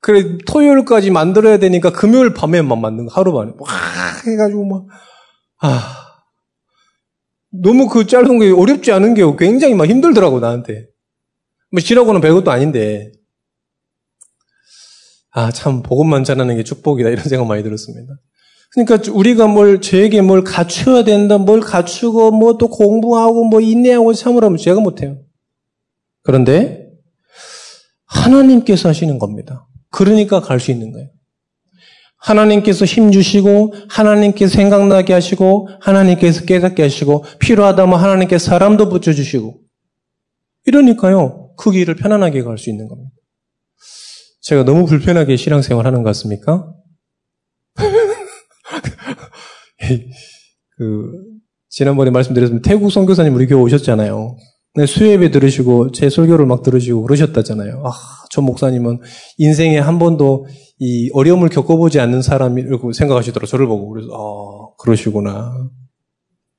그래, 0.00 0.38
토요일까지 0.46 1.10
만들어야 1.10 1.58
되니까 1.58 1.90
금요일 1.90 2.32
밤에만 2.32 2.80
만든 2.80 3.06
거, 3.06 3.14
하루 3.14 3.32
만에. 3.32 3.52
와, 3.58 3.68
해가지고 4.26 4.64
막, 4.64 4.86
아. 5.60 5.94
너무 7.50 7.88
그 7.88 8.06
짧은 8.06 8.38
게 8.38 8.50
어렵지 8.52 8.92
않은 8.92 9.14
게 9.14 9.22
굉장히 9.38 9.74
막 9.74 9.86
힘들더라고, 9.86 10.40
나한테. 10.40 10.86
뭐, 11.70 11.80
지라고는 11.80 12.20
별것도 12.20 12.50
아닌데. 12.50 13.12
아, 15.38 15.52
참, 15.52 15.82
복음만 15.84 16.24
전하는 16.24 16.56
게 16.56 16.64
축복이다, 16.64 17.10
이런 17.10 17.22
생각 17.22 17.46
많이 17.46 17.62
들었습니다. 17.62 18.12
그러니까 18.72 19.12
우리가 19.12 19.46
뭘, 19.46 19.80
저에게 19.80 20.20
뭘 20.20 20.42
갖춰야 20.42 21.04
된다, 21.04 21.38
뭘 21.38 21.60
갖추고, 21.60 22.32
뭐 22.32 22.58
또 22.58 22.66
공부하고, 22.68 23.44
뭐 23.44 23.60
인내하고 23.60 24.14
참으라면 24.14 24.58
제가 24.58 24.80
못해요. 24.80 25.22
그런데, 26.24 26.88
하나님께서 28.04 28.88
하시는 28.88 29.16
겁니다. 29.20 29.68
그러니까 29.90 30.40
갈 30.40 30.58
수 30.58 30.72
있는 30.72 30.90
거예요. 30.90 31.08
하나님께서 32.16 32.84
힘 32.84 33.12
주시고, 33.12 33.74
하나님께서 33.88 34.52
생각나게 34.56 35.12
하시고, 35.12 35.68
하나님께서 35.80 36.46
깨닫게 36.46 36.82
하시고, 36.82 37.24
필요하다면 37.38 37.96
하나님께서 37.96 38.44
사람도 38.44 38.88
붙여주시고, 38.88 39.60
이러니까요, 40.66 41.52
그 41.56 41.70
길을 41.70 41.94
편안하게 41.94 42.42
갈 42.42 42.58
수 42.58 42.70
있는 42.70 42.88
겁니다. 42.88 43.12
제가 44.48 44.64
너무 44.64 44.86
불편하게 44.86 45.36
신앙생활 45.36 45.84
하는 45.84 46.02
것 46.02 46.08
같습니까? 46.08 46.72
그, 50.78 51.12
지난번에 51.68 52.10
말씀드렸지만 52.10 52.62
태국 52.62 52.90
선교사님 52.90 53.34
우리 53.34 53.46
교회 53.46 53.60
오셨잖아요. 53.60 54.38
수예배 54.86 55.32
들으시고 55.32 55.92
제 55.92 56.08
설교를 56.08 56.46
막 56.46 56.62
들으시고 56.62 57.02
그러셨다잖아요. 57.02 57.82
아, 57.84 57.90
저 58.30 58.40
목사님은 58.40 59.00
인생에 59.36 59.78
한 59.78 59.98
번도 59.98 60.46
이 60.78 61.10
어려움을 61.12 61.50
겪어보지 61.50 62.00
않는 62.00 62.22
사람이라고 62.22 62.92
생각하시더라고요. 62.92 63.46
저를 63.46 63.66
보고. 63.66 63.90
그래서, 63.90 64.08
아, 64.14 64.72
그러시구나. 64.78 65.52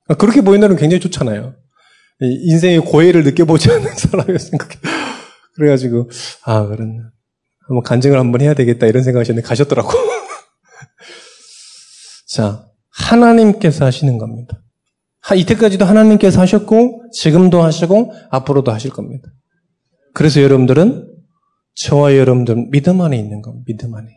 아, 0.10 0.14
그렇게 0.14 0.42
보인다는 0.42 0.76
굉장히 0.76 1.00
좋잖아요. 1.02 1.56
인생의 2.22 2.82
고해를 2.82 3.24
느껴보지 3.24 3.72
않는 3.72 3.96
사람이 3.96 4.38
생각해. 4.38 4.76
그래가지고, 5.56 6.08
아, 6.46 6.68
그런, 6.68 7.10
한번 7.70 7.84
간증을 7.84 8.18
한번 8.18 8.42
해야 8.42 8.56
되겠다 8.56 8.88
이런 8.88 9.04
생각하셨는데 9.04 9.48
가셨더라고. 9.48 9.90
자, 12.28 12.68
하나님께서 12.90 13.86
하시는 13.86 14.18
겁니다. 14.18 14.64
이때까지도 15.36 15.86
하나님께서 15.86 16.42
하셨고, 16.42 17.12
지금도 17.12 17.62
하시고, 17.62 18.12
앞으로도 18.32 18.72
하실 18.72 18.90
겁니다. 18.90 19.30
그래서 20.16 20.42
여러분들은 20.42 21.08
저와 21.76 22.16
여러분들은 22.16 22.72
믿음 22.72 23.02
안에 23.02 23.16
있는 23.16 23.44
겁니다. 23.44 23.64
믿음 23.68 23.94
안에. 23.94 24.08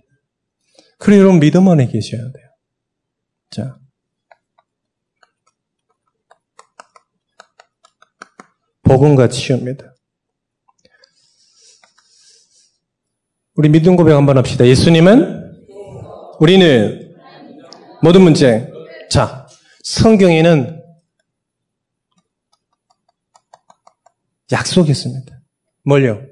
그래 0.98 1.18
여러분 1.18 1.38
믿음 1.38 1.68
안에 1.68 1.88
계셔야 1.88 2.22
돼요. 2.22 2.46
자. 3.50 3.76
복음과 8.84 9.28
치유입니다. 9.28 9.91
우리 13.54 13.68
믿음 13.68 13.96
고백 13.96 14.14
한번 14.14 14.38
합시다. 14.38 14.66
예수님은 14.66 15.52
우리는 16.40 17.12
모든 18.02 18.22
문제. 18.22 18.66
자, 19.10 19.46
성경에는 19.84 20.80
약속이 24.50 24.90
있습니다. 24.90 25.38
뭘요? 25.84 26.22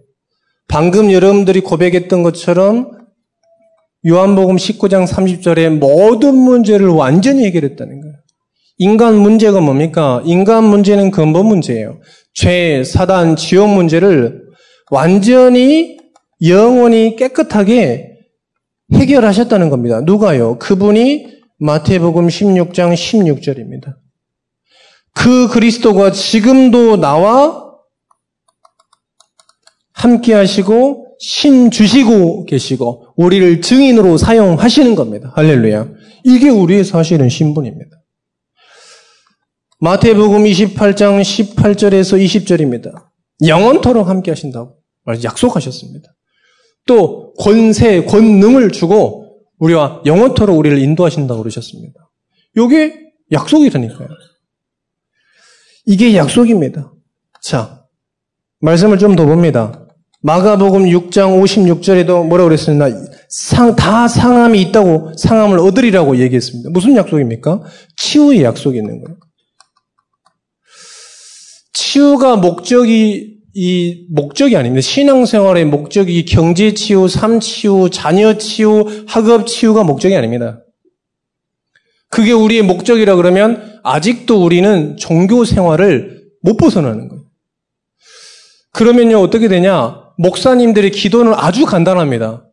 방금 0.66 1.12
여러분들이 1.12 1.61
고백했던 1.61 2.23
것처럼 2.23 2.90
요한복음 4.07 4.57
19장 4.57 5.07
30절에 5.07 5.77
모든 5.77 6.35
문제를 6.35 6.88
완전히 6.88 7.45
해결했다는 7.45 8.01
거예요. 8.01 8.14
인간 8.79 9.16
문제가 9.16 9.61
뭡니까? 9.61 10.23
인간 10.25 10.64
문제는 10.64 11.11
근본 11.11 11.47
문제예요. 11.47 12.01
죄, 12.33 12.83
사단, 12.83 13.37
지옥 13.37 13.68
문제를 13.68 14.40
완전히 14.90 16.00
영원히 16.42 17.16
깨끗하게 17.16 18.18
해결하셨다는 18.92 19.70
겁니다. 19.70 20.00
누가요? 20.00 20.59
그분이 20.59 21.40
마태복음 21.59 22.29
16장 22.29 22.94
16절입니다. 22.94 23.96
그 25.14 25.48
그리스도가 25.48 26.12
지금도 26.12 26.96
나와 26.96 27.70
함께 29.92 30.33
하시고 30.33 31.16
신 31.18 31.70
주시고 31.70 32.46
계시고 32.46 33.09
우리를 33.16 33.61
증인으로 33.61 34.16
사용하시는 34.16 34.94
겁니다. 34.94 35.33
할렐루야. 35.35 35.88
이게 36.24 36.48
우리의 36.48 36.85
사실은 36.85 37.29
신분입니다. 37.29 38.00
마태복음 39.81 40.44
28장 40.44 41.20
18절에서 41.20 42.22
20절입니다. 42.24 43.09
영원토록 43.46 44.09
함께 44.09 44.31
하신다고 44.31 44.76
약속하셨습니다. 45.22 46.11
또 46.90 47.33
권세, 47.35 48.03
권능을 48.03 48.72
주고 48.72 49.38
우리와 49.61 50.03
영원토록 50.05 50.59
우리를 50.59 50.76
인도하신다고 50.76 51.40
그러셨습니다. 51.40 52.11
이게 52.57 53.12
약속이라니까요. 53.31 54.09
이게 55.87 56.16
약속입니다. 56.16 56.92
자, 57.42 57.85
말씀을 58.59 58.98
좀 58.98 59.14
더 59.14 59.24
봅니다. 59.24 59.87
마가복음 60.22 60.87
6장 60.87 61.40
56절에도 61.40 62.26
뭐라고 62.26 62.48
그랬습니까? 62.48 62.90
상, 63.29 63.76
다 63.76 64.09
상함이 64.09 64.61
있다고 64.61 65.12
상함을 65.16 65.61
얻으리라고 65.61 66.16
얘기했습니다. 66.18 66.70
무슨 66.70 66.96
약속입니까? 66.96 67.62
치유의 67.98 68.42
약속이 68.42 68.79
있는 68.79 69.00
거예요. 69.05 69.16
치유가 71.72 72.35
목적이 72.35 73.39
이 73.55 74.07
목적이 74.11 74.57
아닙니다. 74.57 74.81
신앙생활의 74.81 75.65
목적이 75.65 76.25
경제 76.25 76.73
치유, 76.75 77.09
삶 77.09 77.41
치유, 77.41 77.89
자녀 77.93 78.39
치유, 78.39 78.85
학업 79.07 79.47
치유가 79.47 79.83
목적이 79.83 80.17
아닙니다. 80.17 80.63
그게 82.09 82.33
우리의 82.33 82.63
목적이라 82.63 83.17
그러면 83.17 83.81
아직도 83.83 84.45
우리는 84.45 84.97
종교 84.97 85.45
생활을 85.45 86.25
못 86.43 86.57
벗어나는 86.57 87.09
거예요. 87.09 87.25
그러면요, 88.73 89.19
어떻게 89.19 89.49
되냐? 89.49 90.01
목사님들의 90.19 90.91
기도는 90.91 91.33
아주 91.35 91.65
간단합니다. 91.67 92.47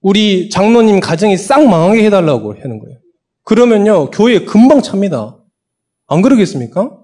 우리 0.00 0.50
장로님 0.50 1.00
가정이 1.00 1.36
싹 1.36 1.66
망하게 1.66 2.04
해달라고 2.04 2.54
하는 2.54 2.78
거예요. 2.78 2.98
그러면요, 3.44 4.10
교회 4.10 4.44
금방 4.44 4.82
찹니다. 4.82 5.38
안 6.06 6.22
그러겠습니까? 6.22 7.03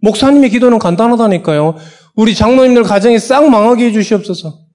목사님의 0.00 0.50
기도는 0.50 0.78
간단하다니까요. 0.78 1.76
우리 2.16 2.34
장로님들 2.34 2.82
가정이 2.82 3.18
싹 3.18 3.48
망하게 3.48 3.86
해주시옵소서. 3.86 4.66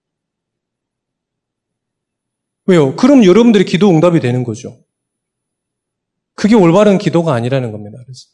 왜요? 2.67 2.95
그럼 2.95 3.23
여러분들의 3.23 3.65
기도 3.65 3.89
응답이 3.89 4.19
되는 4.19 4.43
거죠. 4.43 4.79
그게 6.33 6.55
올바른 6.55 6.97
기도가 6.97 7.33
아니라는 7.33 7.71
겁니다. 7.71 7.97
그래서. 8.03 8.27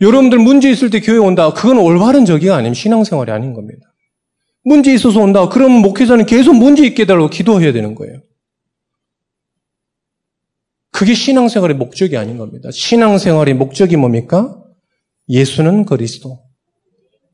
여러분들 0.00 0.38
문제 0.38 0.70
있을 0.70 0.90
때 0.90 1.00
교회 1.00 1.18
온다. 1.18 1.52
그건 1.52 1.78
올바른 1.78 2.24
저기가 2.24 2.56
아니면 2.56 2.74
신앙생활이 2.74 3.30
아닌 3.32 3.54
겁니다. 3.54 3.80
문제 4.62 4.92
있어서 4.92 5.20
온다. 5.20 5.48
그럼 5.48 5.72
목회자는 5.72 6.26
계속 6.26 6.54
문제 6.54 6.84
있게 6.86 7.02
해달라고 7.02 7.30
기도해야 7.30 7.72
되는 7.72 7.94
거예요. 7.94 8.20
그게 10.90 11.14
신앙생활의 11.14 11.76
목적이 11.76 12.16
아닌 12.16 12.38
겁니다. 12.38 12.70
신앙생활의 12.70 13.54
목적이 13.54 13.96
뭡니까? 13.96 14.62
예수는 15.28 15.84
그리스도. 15.84 16.40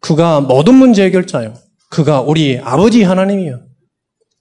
그가 0.01 0.41
모든 0.41 0.75
문제 0.75 1.05
해결자요. 1.05 1.55
그가 1.91 2.21
우리 2.21 2.59
아버지 2.59 3.03
하나님이요. 3.03 3.61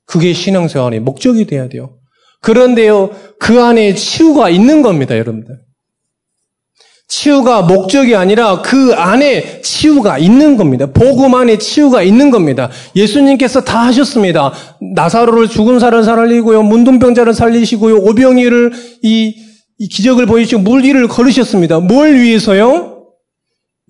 그게 0.06 0.34
신앙생활의 0.34 1.00
목적이 1.00 1.46
돼야 1.46 1.70
돼요. 1.70 1.98
그런데요, 2.42 3.12
그 3.40 3.62
안에 3.62 3.94
치유가 3.94 4.50
있는 4.50 4.82
겁니다, 4.82 5.18
여러분들. 5.18 5.60
치유가 7.08 7.62
목적이 7.62 8.16
아니라 8.16 8.62
그 8.62 8.94
안에 8.94 9.62
치유가 9.62 10.18
있는 10.18 10.56
겁니다. 10.56 10.86
복음 10.86 11.36
안에 11.36 11.58
치유가 11.58 12.02
있는 12.02 12.32
겁니다. 12.32 12.70
예수님께서 12.96 13.66
다 13.66 13.86
하셨습니다. 13.88 14.54
나사로를 14.96 15.50
죽은 15.50 15.80
사람을 15.80 16.06
살리고요. 16.06 16.64
문둥병자를 16.64 17.34
살리시고요. 17.34 17.98
오병이를 17.98 18.72
이, 19.04 19.36
이 19.78 19.88
기적을 19.90 20.26
보이시고 20.26 20.62
물 20.62 20.86
위를 20.86 21.10
걸으셨습니다. 21.10 21.82
뭘 21.82 22.16
위해서요? 22.16 22.91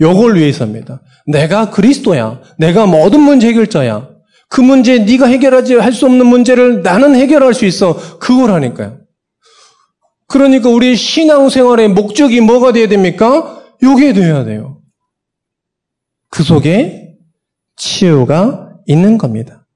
요걸 0.01 0.35
위해서입니다. 0.37 1.01
내가 1.27 1.69
그리스도야. 1.69 2.41
내가 2.57 2.85
모든 2.87 3.21
문제 3.21 3.47
해결자야. 3.49 4.09
그 4.49 4.59
문제 4.59 4.99
네가 4.99 5.27
해결하지 5.27 5.75
할 5.75 5.93
수 5.93 6.05
없는 6.05 6.25
문제를 6.25 6.81
나는 6.81 7.15
해결할 7.15 7.53
수 7.53 7.65
있어. 7.65 8.17
그걸 8.19 8.51
하니까요. 8.51 8.99
그러니까 10.27 10.69
우리 10.69 10.95
신앙생활의 10.95 11.89
목적이 11.89 12.41
뭐가 12.41 12.71
돼야 12.73 12.87
됩니까? 12.87 13.61
요게 13.83 14.13
돼야 14.13 14.43
돼요. 14.43 14.81
그 16.29 16.43
속에 16.43 17.15
치유가 17.75 18.73
있는 18.87 19.17
겁니다. 19.17 19.67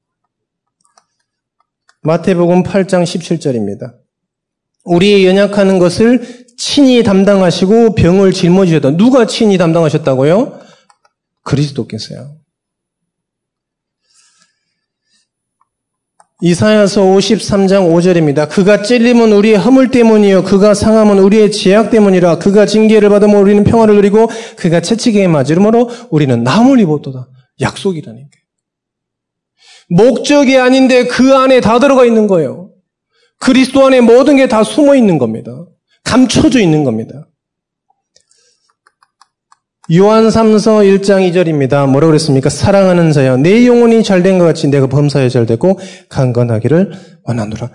마태복음 2.01 2.63
8장 2.63 3.03
17절입니다. 3.03 4.04
우리의 4.85 5.25
연약하는 5.25 5.79
것을 5.79 6.45
친히 6.57 7.03
담당하시고 7.03 7.95
병을 7.95 8.31
짊어지셨다. 8.31 8.91
누가 8.91 9.25
친히 9.27 9.57
담당하셨다고요? 9.57 10.59
그리스도께서요. 11.43 12.37
이사야서 16.41 17.01
53장 17.01 17.89
5절입니다. 17.93 18.49
그가 18.49 18.81
찔림은 18.83 19.31
우리의 19.31 19.57
허물 19.57 19.89
때문이요 19.89 20.43
그가 20.43 20.73
상함은 20.73 21.17
우리의 21.19 21.51
제약 21.51 21.91
때문이라 21.91 22.39
그가 22.39 22.65
징계를 22.65 23.09
받으면 23.09 23.37
우리는 23.37 23.63
평화를 23.63 23.95
누리고 23.95 24.29
그가 24.57 24.81
채찍에 24.81 25.27
맞으므로 25.27 25.89
우리는 26.09 26.43
남을 26.43 26.79
입었도다. 26.81 27.29
약속이라니까. 27.61 28.29
목적이 29.89 30.57
아닌데 30.57 31.07
그 31.07 31.35
안에 31.35 31.61
다 31.61 31.79
들어가 31.79 32.05
있는 32.05 32.27
거예요. 32.27 32.74
그리스도 33.39 33.85
안에 33.85 34.01
모든 34.01 34.37
게 34.37 34.47
다 34.47 34.63
숨어 34.63 34.95
있는 34.95 35.17
겁니다. 35.17 35.51
감춰져 36.03 36.59
있는 36.59 36.83
겁니다. 36.83 37.27
요한 39.93 40.27
3서 40.29 40.81
1장 40.99 41.29
2절입니다. 41.31 41.87
뭐라고 41.87 42.07
그랬습니까? 42.11 42.49
사랑하는 42.49 43.11
자여 43.11 43.37
내 43.37 43.67
영혼이 43.67 44.03
잘된 44.03 44.39
것 44.39 44.45
같이 44.45 44.67
내가 44.67 44.87
범사에 44.87 45.29
잘되고 45.29 45.79
강건하기를 46.09 46.91
원하노라. 47.23 47.69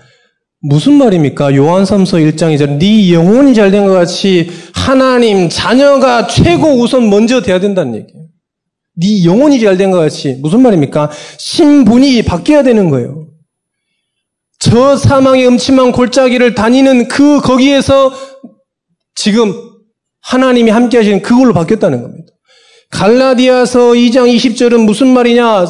무슨 0.63 0.95
말입니까? 0.95 1.55
요한 1.55 1.85
3서 1.85 2.19
1장 2.35 2.55
2절 2.57 2.79
네 2.79 3.13
영혼이 3.13 3.55
잘된 3.55 3.87
것 3.87 3.93
같이 3.93 4.51
하나님 4.75 5.49
자녀가 5.49 6.27
최고 6.27 6.69
우선 6.81 7.09
먼저 7.09 7.43
돼야 7.43 7.61
된다는 7.61 7.95
얘기예요. 7.95 8.27
네 8.97 9.25
영혼이 9.25 9.61
잘된 9.61 9.93
것 9.93 9.99
같이 9.99 10.37
무슨 10.43 10.63
말입니까? 10.63 11.11
신분이 11.39 12.23
바뀌어야 12.25 12.65
되는 12.65 12.91
거예요. 12.91 13.29
저 14.61 14.95
사망의 14.97 15.49
음침한 15.49 15.91
골짜기를 15.91 16.55
다니는 16.55 17.09
그 17.09 17.41
거기에서 17.41 18.13
지금 19.15 19.55
하나님이 20.21 20.71
함께 20.71 20.99
하시는 20.99 21.23
그걸로 21.23 21.55
바뀌었다는 21.55 22.03
겁니다. 22.03 22.33
갈라디아서 22.91 23.93
2장 23.93 24.33
20절은 24.35 24.85
무슨 24.85 25.09
말이냐? 25.09 25.65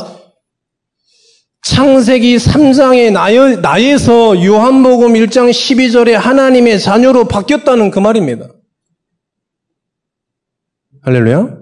창세기 1.62 2.37
3장의 2.37 3.12
나에, 3.61 3.96
서 3.96 4.44
요한복음 4.44 5.12
1장 5.12 5.50
12절에 5.50 6.12
하나님의 6.12 6.81
자녀로 6.81 7.29
바뀌었다는 7.29 7.90
그 7.90 8.00
말입니다. 8.00 8.48
할렐루야. 11.03 11.60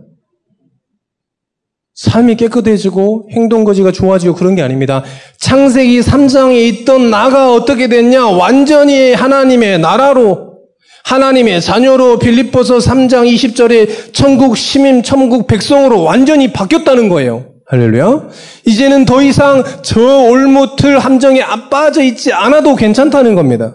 삶이 1.99 2.37
깨끗해지고 2.37 3.29
행동거지가 3.33 3.91
좋아지고 3.91 4.35
그런 4.37 4.55
게 4.55 4.63
아닙니다. 4.63 5.03
창세기 5.37 5.99
3장에 5.99 6.55
있던 6.69 7.11
나가 7.11 7.53
어떻게 7.53 7.89
됐냐? 7.89 8.29
완전히 8.29 9.15
하나님의 9.15 9.81
나라로 9.81 10.59
하나님의 11.03 11.61
자녀로 11.61 12.21
빌립보서 12.21 12.79
3장 12.79 13.29
20절에 13.35 14.13
천국 14.13 14.57
시민, 14.57 15.03
천국 15.03 15.49
백성으로 15.49 16.05
완전히 16.05 16.53
바뀌었다는 16.53 17.09
거예요. 17.09 17.47
할렐루야. 17.67 18.29
이제는 18.65 19.05
더 19.05 19.21
이상 19.21 19.65
저 19.83 20.01
올무틀 20.01 21.01
함정에 21.01 21.43
안 21.43 21.69
빠져 21.69 22.03
있지 22.05 22.33
않아도 22.33 22.77
괜찮다는 22.77 23.35
겁니다. 23.35 23.75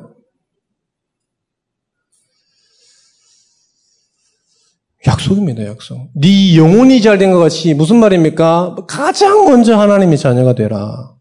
약속입니다, 5.06 5.66
약속. 5.66 6.10
네 6.16 6.56
영혼이 6.58 7.02
잘 7.02 7.18
된 7.18 7.32
것 7.32 7.39
같이 7.39 7.74
무슨 7.74 7.98
말입니까? 8.00 8.76
가장 8.88 9.46
먼저 9.46 9.78
하나님의 9.78 10.18
자녀가 10.18 10.54
되라. 10.56 11.13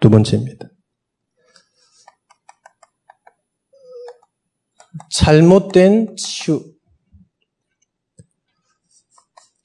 두 0.00 0.10
번째입니다. 0.10 0.68
잘못된 5.10 6.16
치유. 6.16 6.64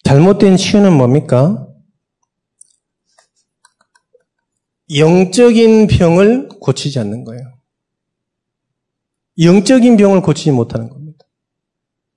잘못된 0.03 0.57
치유는 0.57 0.93
뭡니까? 0.95 1.67
영적인 4.95 5.87
병을 5.87 6.49
고치지 6.59 6.99
않는 6.99 7.23
거예요. 7.23 7.52
영적인 9.39 9.97
병을 9.97 10.21
고치지 10.21 10.51
못하는 10.51 10.89
겁니다. 10.89 11.25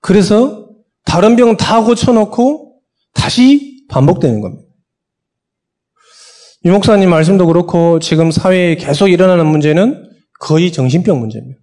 그래서 0.01 0.69
다른 1.05 1.37
병 1.37 1.57
다 1.57 1.83
고쳐놓고 1.83 2.81
다시 3.15 3.85
반복되는 3.89 4.41
겁니다. 4.41 4.67
유 6.65 6.73
목사님 6.73 7.09
말씀도 7.11 7.47
그렇고 7.47 8.01
지금 8.01 8.31
사회에 8.31 8.75
계속 8.77 9.09
일어나는 9.09 9.47
문제는 9.47 10.11
거의 10.41 10.73
정신병 10.73 11.21
문제입니다. 11.21 11.61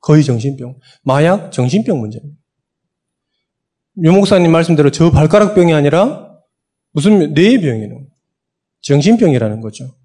거의 0.00 0.22
정신병. 0.22 0.78
마약, 1.02 1.50
정신병 1.50 1.98
문제입니다. 1.98 2.38
유 4.04 4.12
목사님 4.12 4.52
말씀대로 4.52 4.90
저 4.90 5.10
발가락병이 5.10 5.72
아니라 5.72 6.28
무슨 6.92 7.32
뇌병이에요. 7.32 8.06
정신병이라는 8.82 9.60
거죠. 9.62 9.96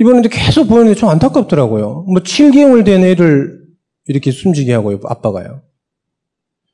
이번에 0.00 0.22
계속 0.28 0.68
보는데 0.68 0.94
좀 0.94 1.08
안타깝더라고요. 1.08 2.04
뭐 2.08 2.22
7개월 2.22 2.84
된 2.84 3.04
애를 3.04 3.58
이렇게 4.06 4.30
숨지게 4.30 4.72
하고요, 4.72 5.00
아빠가요. 5.04 5.62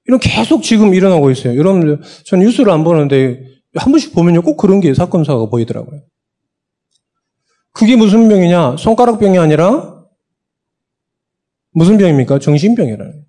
이런 0.06 0.20
계속 0.20 0.62
지금 0.62 0.94
일어나고 0.94 1.30
있어요. 1.30 1.56
여러분들, 1.58 2.00
저는 2.24 2.44
뉴스를 2.44 2.70
안 2.70 2.84
보는데 2.84 3.42
한 3.74 3.90
번씩 3.90 4.14
보면요, 4.14 4.42
꼭 4.42 4.56
그런 4.56 4.80
게 4.80 4.94
사건, 4.94 5.24
사고가 5.24 5.50
보이더라고요. 5.50 6.00
그게 7.72 7.96
무슨 7.96 8.28
병이냐? 8.28 8.76
손가락병이 8.76 9.38
아니라 9.38 10.04
무슨 11.72 11.98
병입니까? 11.98 12.38
정신병이라는. 12.38 13.24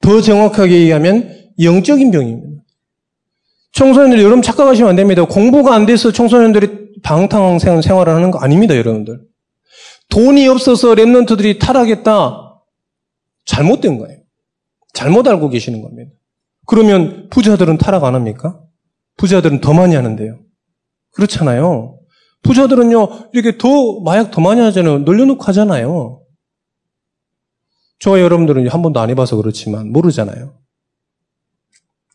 더 0.00 0.20
정확하게 0.20 0.80
얘기하면 0.80 1.34
영적인 1.60 2.10
병입니다. 2.12 2.62
청소년들 3.72 4.20
여러분 4.20 4.42
착각하시면 4.42 4.90
안 4.90 4.96
됩니다. 4.96 5.24
공부가 5.24 5.74
안 5.74 5.86
돼서 5.86 6.12
청소년들이 6.12 6.77
방탕 7.02 7.58
생활을 7.58 8.14
하는 8.14 8.30
거 8.30 8.38
아닙니다, 8.38 8.76
여러분들. 8.76 9.20
돈이 10.08 10.48
없어서 10.48 10.94
랩런트들이 10.94 11.58
타락했다. 11.58 12.62
잘못된 13.46 13.98
거예요. 13.98 14.18
잘못 14.94 15.26
알고 15.28 15.48
계시는 15.50 15.82
겁니다. 15.82 16.12
그러면 16.66 17.28
부자들은 17.30 17.78
타락 17.78 18.04
안 18.04 18.14
합니까? 18.14 18.60
부자들은 19.16 19.60
더 19.60 19.72
많이 19.72 19.94
하는데요. 19.94 20.38
그렇잖아요. 21.12 21.98
부자들은요, 22.42 23.30
이렇게 23.32 23.58
더, 23.58 24.00
마약 24.00 24.30
더 24.30 24.40
많이 24.40 24.60
하잖아요. 24.60 25.00
늘려놓고 25.00 25.42
하잖아요. 25.44 26.22
저와 27.98 28.20
여러분들은 28.20 28.68
한 28.68 28.82
번도 28.82 29.00
안 29.00 29.10
해봐서 29.10 29.36
그렇지만 29.36 29.90
모르잖아요. 29.90 30.58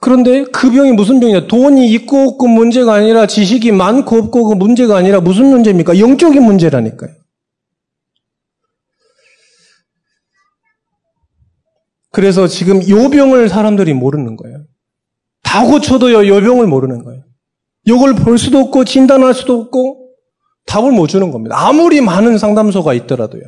그런데 0.04 0.44
그 0.44 0.70
병이 0.70 0.92
무슨 0.92 1.22
병이냐? 1.22 1.48
돈이 1.48 1.90
있고 1.94 2.28
없고 2.28 2.48
문제가 2.50 2.94
아니라 2.94 3.26
지식이 3.26 3.72
많고 3.72 4.18
없고 4.18 4.50
그 4.50 4.54
문제가 4.54 4.98
아니라 4.98 5.22
무슨 5.22 5.46
문제입니까? 5.46 5.98
영적인 5.98 6.44
문제라니까요. 6.44 7.10
그래서 12.12 12.48
지금 12.48 12.86
요 12.90 13.10
병을 13.10 13.48
사람들이 13.48 13.94
모르는 13.94 14.36
거예요. 14.36 14.66
다 15.42 15.66
고쳐도 15.66 16.12
요, 16.12 16.28
요 16.28 16.42
병을 16.42 16.68
모르는 16.68 17.06
거예요. 17.06 17.24
요걸 17.88 18.16
볼 18.16 18.38
수도 18.38 18.60
없고 18.60 18.84
진단할 18.84 19.34
수도 19.34 19.58
없고 19.58 20.16
답을 20.66 20.92
못 20.92 21.08
주는 21.08 21.32
겁니다. 21.32 21.56
아무리 21.58 22.02
많은 22.02 22.38
상담소가 22.38 22.94
있더라도요. 22.94 23.44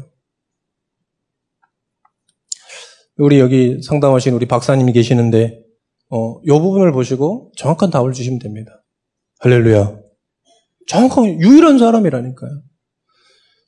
우리 3.18 3.42
여기 3.42 3.82
상담하신 3.84 4.34
우리 4.34 4.46
박사님이 4.46 4.94
계시는데, 4.94 5.65
어, 6.10 6.40
요 6.46 6.60
부분을 6.62 6.92
보시고 6.92 7.52
정확한 7.58 7.90
답을 7.90 8.14
주시면 8.14 8.40
됩니다. 8.40 8.84
할렐루야. 9.40 10.00
정확한, 10.88 11.42
유일한 11.42 11.78
사람이라니까요. 11.80 12.62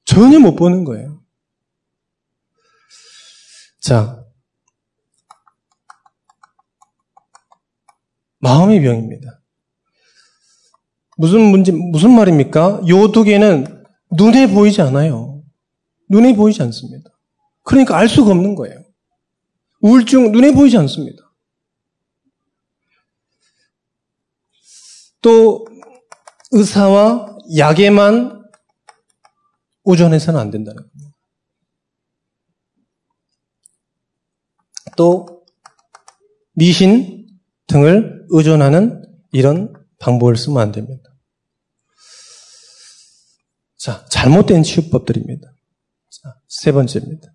전혀 0.06 0.40
못 0.40 0.56
보는 0.56 0.84
거예요. 0.84 1.22
자, 3.82 4.24
마음의 8.40 8.82
병입니다. 8.82 9.42
무슨 11.18 11.42
문제, 11.42 11.72
무슨 11.72 12.12
말입니까? 12.12 12.82
요 12.88 13.12
두 13.12 13.24
개는 13.24 13.84
눈에 14.12 14.48
보이지 14.48 14.82
않아요. 14.84 15.44
눈에 16.10 16.36
보이지 16.36 16.62
않습니다. 16.64 17.10
그러니까 17.64 17.98
알 17.98 18.08
수가 18.08 18.32
없는 18.32 18.56
거예요. 18.56 18.84
우울증 19.82 20.32
눈에 20.32 20.54
보이지 20.54 20.78
않습니다. 20.78 21.24
또 25.28 25.68
의사와 26.52 27.38
약에만 27.58 28.46
의존해서는 29.84 30.40
안 30.40 30.52
된다는 30.52 30.82
겁니다. 30.82 31.18
또 34.96 35.44
미신 36.54 37.28
등을 37.68 38.26
의존하는 38.30 39.04
이런 39.34 39.74
방법을 40.00 40.38
쓰면 40.38 40.62
안 40.62 40.72
됩니다. 40.72 41.04
자, 43.76 44.06
잘못된 44.06 44.64
치유법들입니다. 44.64 45.52
자, 46.10 46.40
세 46.48 46.72
번째입니다. 46.72 47.34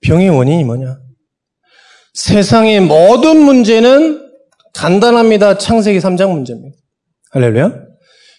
병의 0.00 0.28
원인이 0.28 0.62
뭐냐? 0.62 1.03
세상의 2.14 2.80
모든 2.80 3.40
문제는 3.40 4.22
간단합니다. 4.72 5.58
창세기 5.58 5.98
3장 5.98 6.32
문제입니다. 6.32 6.76
할렐루야. 7.30 7.72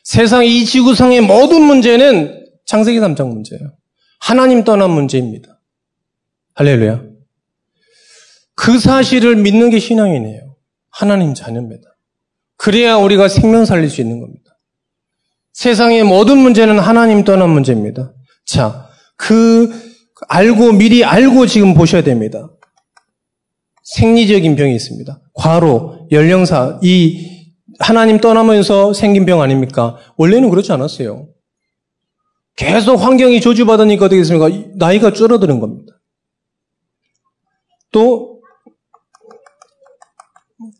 세상 0.03 0.45
이 0.45 0.65
지구상의 0.65 1.21
모든 1.21 1.61
문제는 1.61 2.45
창세기 2.65 2.99
3장 2.99 3.27
문제예요. 3.27 3.73
하나님 4.19 4.63
떠난 4.63 4.91
문제입니다. 4.91 5.59
할렐루야. 6.55 7.03
그 8.55 8.79
사실을 8.79 9.35
믿는 9.35 9.69
게 9.69 9.79
신앙이네요. 9.79 10.55
하나님 10.89 11.33
자녀입니다. 11.33 11.83
그래야 12.55 12.95
우리가 12.95 13.27
생명 13.27 13.65
살릴 13.65 13.89
수 13.89 13.99
있는 13.99 14.21
겁니다. 14.21 14.57
세상의 15.51 16.03
모든 16.03 16.37
문제는 16.37 16.79
하나님 16.79 17.25
떠난 17.25 17.49
문제입니다. 17.49 18.13
자, 18.45 18.87
그 19.17 19.69
알고 20.29 20.73
미리 20.73 21.03
알고 21.03 21.45
지금 21.47 21.73
보셔야 21.73 22.03
됩니다. 22.03 22.49
생리적인 23.85 24.55
병이 24.55 24.75
있습니다. 24.75 25.21
과로, 25.33 26.07
연령사, 26.11 26.79
이 26.81 27.53
하나님 27.79 28.19
떠나면서 28.19 28.93
생긴 28.93 29.25
병 29.25 29.41
아닙니까? 29.41 29.97
원래는 30.17 30.49
그렇지 30.49 30.71
않았어요. 30.71 31.29
계속 32.55 32.95
환경이 32.95 33.41
저주받으니까 33.41 34.07
되겠습니까? 34.09 34.69
나이가 34.75 35.13
줄어드는 35.13 35.59
겁니다. 35.59 35.93
또 37.91 38.41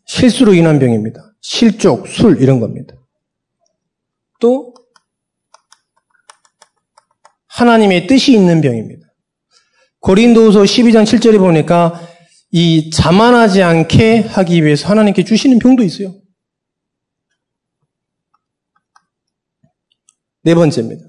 실수로 0.06 0.54
인한 0.54 0.78
병입니다. 0.78 1.20
실족, 1.40 2.08
술 2.08 2.42
이런 2.42 2.60
겁니다. 2.60 2.94
또 4.40 4.74
하나님의 7.48 8.06
뜻이 8.06 8.32
있는 8.32 8.60
병입니다. 8.60 9.06
고린도후서 10.00 10.62
12장 10.62 11.04
7절에 11.04 11.38
보니까 11.38 12.00
이 12.50 12.90
자만하지 12.90 13.62
않게 13.62 14.20
하기 14.20 14.64
위해서 14.64 14.88
하나님께 14.88 15.24
주시는 15.24 15.58
병도 15.58 15.82
있어요. 15.82 16.14
네 20.42 20.54
번째입니다. 20.54 21.04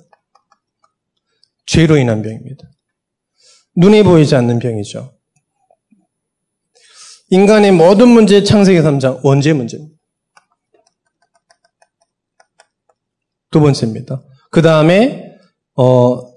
죄로 1.67 1.97
인한 1.97 2.21
병입니다. 2.21 2.69
눈에 3.76 4.02
보이지 4.02 4.36
않는 4.36 4.60
병이죠. 4.60 5.15
인간의 7.30 7.73
모든 7.73 8.08
문제 8.08 8.43
창세기 8.43 8.80
3장 8.80 9.23
원죄 9.23 9.54
문제입니다. 9.54 9.95
두 13.52 13.60
번째입니다. 13.60 14.23
그 14.50 14.62
다음에 14.62 15.36
어, 15.76 16.37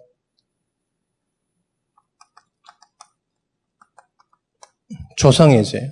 죄. 5.62 5.90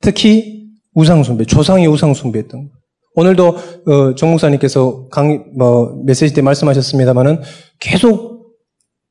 특히 0.00 0.68
우상숭배, 0.94 1.44
조상이 1.46 1.86
우상숭배했던 1.86 2.68
거. 2.68 2.74
오늘도 3.14 3.46
어, 3.48 4.14
정 4.14 4.30
목사님께서 4.30 5.08
강, 5.08 5.52
뭐, 5.56 6.00
메시지 6.04 6.34
때 6.34 6.42
말씀하셨습니다만은 6.42 7.40
계속 7.78 8.54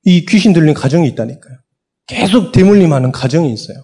이 0.06 0.26
귀신 0.26 0.54
들린 0.54 0.74
가정이 0.74 1.08
있다니까요. 1.10 1.58
계속 2.08 2.52
대물림하는 2.52 3.12
가정이 3.12 3.52
있어요. 3.52 3.78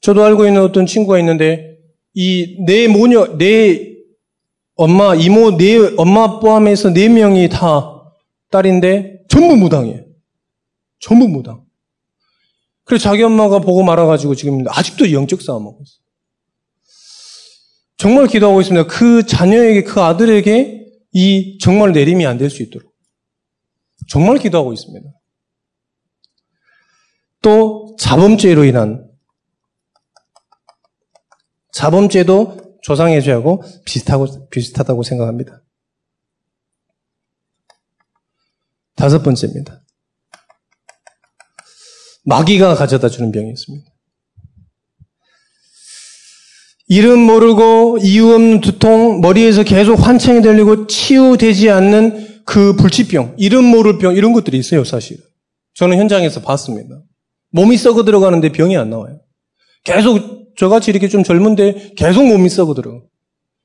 저도 0.00 0.24
알고 0.24 0.46
있는 0.46 0.62
어떤 0.62 0.86
친구가 0.86 1.18
있는데 1.20 1.76
이 2.14 2.56
내 2.66 2.88
모녀, 2.88 3.36
내 3.38 3.92
엄마, 4.74 5.14
이모, 5.14 5.56
내 5.56 5.76
엄마 5.96 6.40
포함해서 6.40 6.90
네 6.92 7.08
명이 7.08 7.48
다 7.48 8.02
딸인데 8.50 9.22
전부 9.28 9.56
무당이에요. 9.56 10.04
전부 11.00 11.28
무당. 11.28 11.64
그래서 12.84 13.04
자기 13.04 13.22
엄마가 13.22 13.60
보고 13.60 13.82
말아가지고 13.82 14.34
지금 14.34 14.64
아직도 14.68 15.12
영적 15.12 15.40
싸움하고 15.42 15.78
있어요. 15.82 16.02
정말 17.96 18.26
기도하고 18.26 18.60
있습니다. 18.60 18.86
그 18.88 19.24
자녀에게, 19.26 19.84
그 19.84 20.00
아들에게 20.00 20.86
이 21.12 21.58
정말 21.58 21.92
내림이 21.92 22.26
안 22.26 22.38
될 22.38 22.50
수 22.50 22.62
있도록. 22.62 22.92
정말 24.08 24.38
기도하고 24.38 24.72
있습니다. 24.72 25.08
또 27.42 27.96
자범죄로 27.98 28.64
인한 28.64 29.08
자범죄도 31.72 32.78
조상의 32.82 33.22
죄하고 33.22 33.62
비슷하고 33.84 34.48
비슷하다고 34.50 35.02
생각합니다. 35.04 35.62
다섯 38.96 39.22
번째입니다. 39.22 39.81
마귀가 42.24 42.74
가져다 42.74 43.08
주는 43.08 43.32
병이 43.32 43.50
있습니다. 43.50 43.90
이름 46.88 47.20
모르고 47.20 47.98
이유 48.02 48.34
없는 48.34 48.60
두통, 48.60 49.20
머리에서 49.20 49.62
계속 49.62 49.94
환청이 49.94 50.42
들리고 50.42 50.86
치유되지 50.86 51.70
않는 51.70 52.42
그 52.44 52.76
불치병, 52.76 53.36
이름 53.38 53.64
모를 53.64 53.98
병, 53.98 54.14
이런 54.14 54.32
것들이 54.32 54.58
있어요, 54.58 54.84
사실. 54.84 55.16
저는 55.74 55.96
현장에서 55.96 56.40
봤습니다. 56.42 57.02
몸이 57.52 57.76
썩어 57.76 58.04
들어가는데 58.04 58.52
병이 58.52 58.76
안 58.76 58.90
나와요. 58.90 59.20
계속 59.84 60.54
저같이 60.58 60.90
이렇게 60.90 61.08
좀 61.08 61.22
젊은데 61.22 61.92
계속 61.96 62.26
몸이 62.26 62.48
썩어 62.48 62.74
들어. 62.74 63.02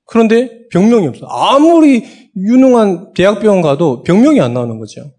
그런데 0.05 0.67
병명이 0.71 1.07
없어. 1.07 1.25
아무리 1.25 2.05
유능한 2.35 3.13
대학병원 3.13 3.61
가도 3.61 4.03
병명이 4.03 4.39
안 4.39 4.53
나오는 4.53 4.79
거죠. 4.79 5.11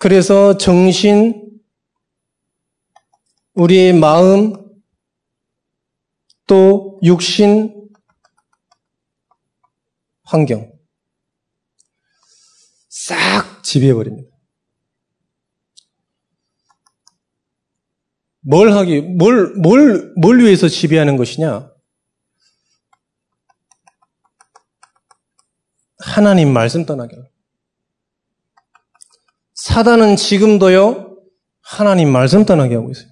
그래서 0.00 0.56
정신, 0.56 1.60
우리의 3.52 3.92
마음, 3.92 4.54
또 6.46 6.98
육신, 7.02 7.90
환경. 10.22 10.72
싹 12.88 13.62
지배해버립니다. 13.62 14.34
뭘 18.40 18.72
하기, 18.72 19.02
뭘, 19.02 19.54
뭘, 19.56 20.14
뭘 20.16 20.38
위해서 20.40 20.66
지배하는 20.66 21.18
것이냐? 21.18 21.70
하나님 25.98 26.54
말씀 26.54 26.86
떠나게. 26.86 27.29
사단은 29.70 30.16
지금도요, 30.16 31.14
하나님 31.62 32.10
말씀 32.10 32.44
떠나게 32.44 32.74
하고 32.74 32.90
있어요. 32.90 33.06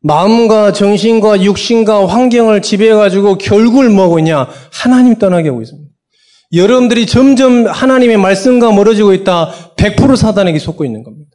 마음과 0.00 0.72
정신과 0.72 1.44
육신과 1.44 2.08
환경을 2.08 2.62
지배해가지고 2.62 3.38
결국을 3.38 3.88
뭐 3.88 4.04
하고 4.04 4.18
있냐? 4.18 4.48
하나님 4.72 5.14
떠나게 5.14 5.50
하고 5.50 5.62
있습니다. 5.62 5.88
여러분들이 6.52 7.06
점점 7.06 7.68
하나님의 7.68 8.16
말씀과 8.16 8.72
멀어지고 8.72 9.12
있다. 9.12 9.52
100% 9.76 10.16
사단에게 10.16 10.58
속고 10.58 10.84
있는 10.84 11.04
겁니다. 11.04 11.30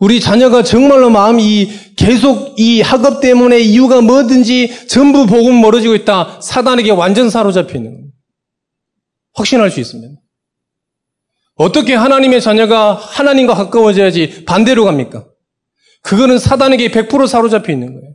우리 0.00 0.20
자녀가 0.20 0.64
정말로 0.64 1.08
마음이 1.08 1.70
계속 1.96 2.58
이 2.58 2.80
학업 2.80 3.20
때문에 3.20 3.60
이유가 3.60 4.00
뭐든지 4.00 4.88
전부 4.88 5.26
복음 5.26 5.60
멀어지고 5.60 5.94
있다. 5.94 6.40
사단에게 6.42 6.90
완전 6.90 7.30
사로잡혀 7.30 7.76
있는 7.76 7.92
겁니다. 7.92 8.16
확신할 9.34 9.70
수 9.70 9.78
있습니다. 9.78 10.23
어떻게 11.56 11.94
하나님의 11.94 12.40
자녀가 12.40 12.94
하나님과 12.94 13.54
가까워져야지 13.54 14.44
반대로 14.44 14.84
갑니까? 14.84 15.26
그거는 16.02 16.38
사단에게 16.38 16.90
100% 16.90 17.26
사로잡혀 17.28 17.72
있는 17.72 17.94
거예요. 17.94 18.14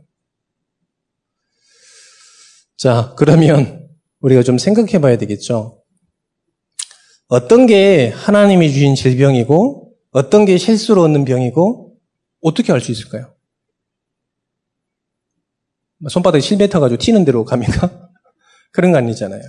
자, 2.76 3.14
그러면 3.16 3.88
우리가 4.20 4.42
좀 4.42 4.58
생각해 4.58 5.00
봐야 5.00 5.16
되겠죠. 5.18 5.82
어떤 7.28 7.66
게 7.66 8.08
하나님이 8.08 8.72
주신 8.72 8.94
질병이고, 8.94 9.92
어떤 10.12 10.44
게 10.44 10.56
실수로 10.58 11.02
얻는 11.02 11.24
병이고, 11.24 11.96
어떻게 12.42 12.72
알 12.72 12.80
수 12.80 12.90
있을까요? 12.92 13.34
손바닥에 16.08 16.40
실 16.40 16.58
뱉어가지고 16.58 16.98
튀는 16.98 17.24
대로 17.24 17.44
갑니까? 17.44 18.08
그런 18.72 18.92
거 18.92 18.98
아니잖아요. 18.98 19.42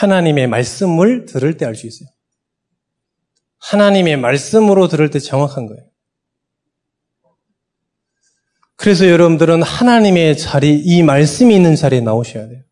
하나님의 0.00 0.46
말씀을 0.46 1.26
들을 1.26 1.56
때 1.56 1.64
알 1.66 1.74
수 1.74 1.86
있어요. 1.86 2.08
하나님의 3.58 4.16
말씀으로 4.16 4.86
들을 4.88 5.10
때 5.10 5.18
정확한 5.18 5.66
거예요. 5.66 5.82
그래서 8.76 9.08
여러분들은 9.08 9.62
하나님의 9.62 10.38
자리, 10.38 10.78
이 10.78 11.02
말씀이 11.02 11.52
있는 11.54 11.74
자리에 11.74 12.00
나오셔야 12.00 12.48
돼요. 12.48 12.62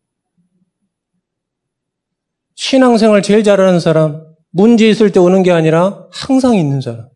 신앙생활 2.55 3.21
제일 3.21 3.43
잘하는 3.43 3.81
사람, 3.81 4.25
문제 4.51 4.87
있을 4.89 5.11
때 5.11 5.19
오는 5.19 5.43
게 5.43 5.51
아니라 5.51 6.07
항상 6.11 6.55
있는 6.55 6.79
사람. 6.79 7.09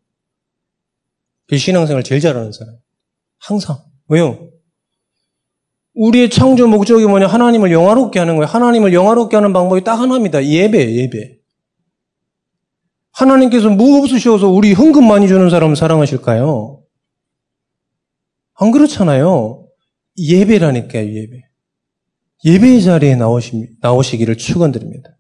그 1.48 1.58
신앙생활 1.58 2.04
제일 2.04 2.20
잘하는 2.20 2.52
사람. 2.52 2.76
항상. 3.40 3.82
왜요? 4.10 4.52
우리의 5.94 6.30
창조 6.30 6.68
목적이 6.68 7.06
뭐냐? 7.06 7.28
하나님을 7.28 7.72
영화롭게 7.72 8.20
하는 8.20 8.36
거예요. 8.38 8.48
하나님을 8.48 8.94
영화롭게 8.94 9.36
하는 9.36 9.54
방법이 9.54 9.84
딱 9.84 10.00
하나입니다. 10.00 10.46
예배, 10.46 10.96
예배. 10.96 11.38
하나님께서 13.12 13.70
뭐 13.70 14.00
없으셔서 14.00 14.48
우리 14.48 14.74
헌금 14.74 15.06
많이 15.06 15.28
주는 15.28 15.50
사람을 15.50 15.76
사랑하실까요? 15.76 16.82
안 18.56 18.72
그렇잖아요. 18.72 19.66
예배라니까요, 20.18 21.14
예배. 21.14 21.42
예배의 22.46 22.82
자리에 22.84 23.16
나오시, 23.16 23.70
나오시기를 23.82 24.38
축원드립니다. 24.38 25.18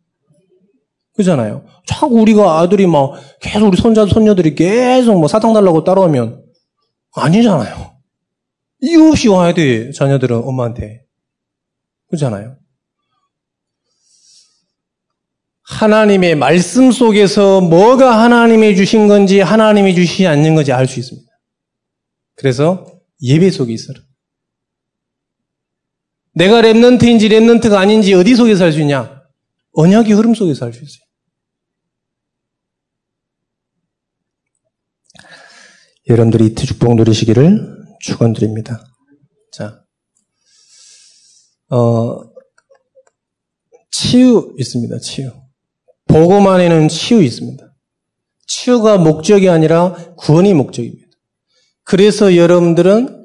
그잖아요. 1.13 1.65
자꾸 1.85 2.19
우리가 2.21 2.59
아들이 2.59 2.87
막 2.87 3.13
계속 3.41 3.67
우리 3.67 3.77
손자, 3.77 4.05
손녀들이 4.05 4.55
계속 4.55 5.19
뭐 5.19 5.27
사탕 5.27 5.53
달라고 5.53 5.83
따라오면 5.83 6.43
아니잖아요. 7.15 7.90
이유 8.81 9.09
없이 9.09 9.27
와야 9.27 9.53
돼, 9.53 9.91
자녀들은 9.91 10.37
엄마한테. 10.43 11.05
그잖아요. 12.09 12.57
하나님의 15.63 16.35
말씀 16.35 16.91
속에서 16.91 17.61
뭐가 17.61 18.21
하나님이 18.23 18.75
주신 18.75 19.07
건지 19.07 19.39
하나님이 19.39 19.95
주시지 19.95 20.27
않는 20.27 20.55
건지 20.55 20.73
알 20.73 20.87
수 20.87 20.99
있습니다. 20.99 21.31
그래서 22.35 22.85
예배 23.21 23.51
속에 23.51 23.71
있어라. 23.71 23.99
내가 26.33 26.61
Remnant인지 26.61 27.29
Remnant가 27.29 27.75
아닌지 27.75 28.13
어디 28.13 28.35
속에서 28.35 28.65
알 28.65 28.73
수 28.73 28.81
있냐? 28.81 29.21
언약의 29.73 30.13
흐름 30.13 30.33
속에서 30.33 30.65
알 30.65 30.73
수 30.73 30.83
있어요. 30.83 31.01
여러분들이 36.07 36.47
이트 36.47 36.65
축복 36.65 36.95
누리시기를 36.95 37.80
축원드립니다. 38.01 38.83
자, 39.51 39.83
어, 41.69 42.17
치유 43.91 44.53
있습니다. 44.57 44.99
치유. 44.99 45.31
안에는 46.47 46.89
치유 46.89 47.23
있습니다. 47.23 47.63
치유가 48.47 48.97
목적이 48.97 49.49
아니라 49.49 49.93
구원이 50.17 50.53
목적입니다. 50.53 51.07
그래서 51.83 52.35
여러분들은 52.35 53.21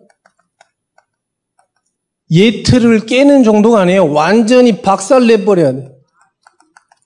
예틀을 2.31 3.07
깨는 3.07 3.45
정도가 3.45 3.81
아니에요. 3.81 4.13
완전히 4.13 4.83
박살 4.83 5.27
내버려야 5.27 5.73
돼요. 5.73 5.97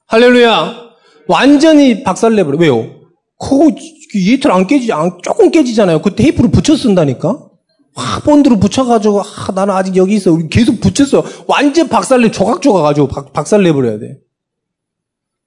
할렐루야. 0.06 0.90
완전히 1.28 2.02
박살 2.02 2.34
내버려. 2.34 2.58
왜요? 2.58 3.00
그거 3.38 3.70
예틀 4.14 4.50
안 4.50 4.66
깨지, 4.66 4.92
안, 4.92 5.18
조금 5.22 5.50
깨지잖아요. 5.50 6.02
그 6.02 6.14
테이프를 6.14 6.50
붙여 6.50 6.76
쓴다니까? 6.76 7.49
아, 7.96 8.20
본드로 8.24 8.58
붙여가지고, 8.60 9.20
아, 9.22 9.52
나는 9.54 9.74
아직 9.74 9.96
여기 9.96 10.14
있어. 10.14 10.36
계속 10.48 10.80
붙였어. 10.80 11.24
완전 11.46 11.88
박살내, 11.88 12.30
조각조각 12.30 12.82
가지고 12.82 13.08
박, 13.08 13.32
박살내버려야 13.32 13.98
돼. 13.98 14.18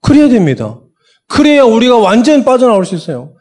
그래야 0.02 0.28
됩니다. 0.28 0.80
그래야 1.28 1.64
우리가 1.64 1.98
완전 1.98 2.44
빠져나올 2.44 2.86
수 2.86 2.96
있어요. 2.96 3.34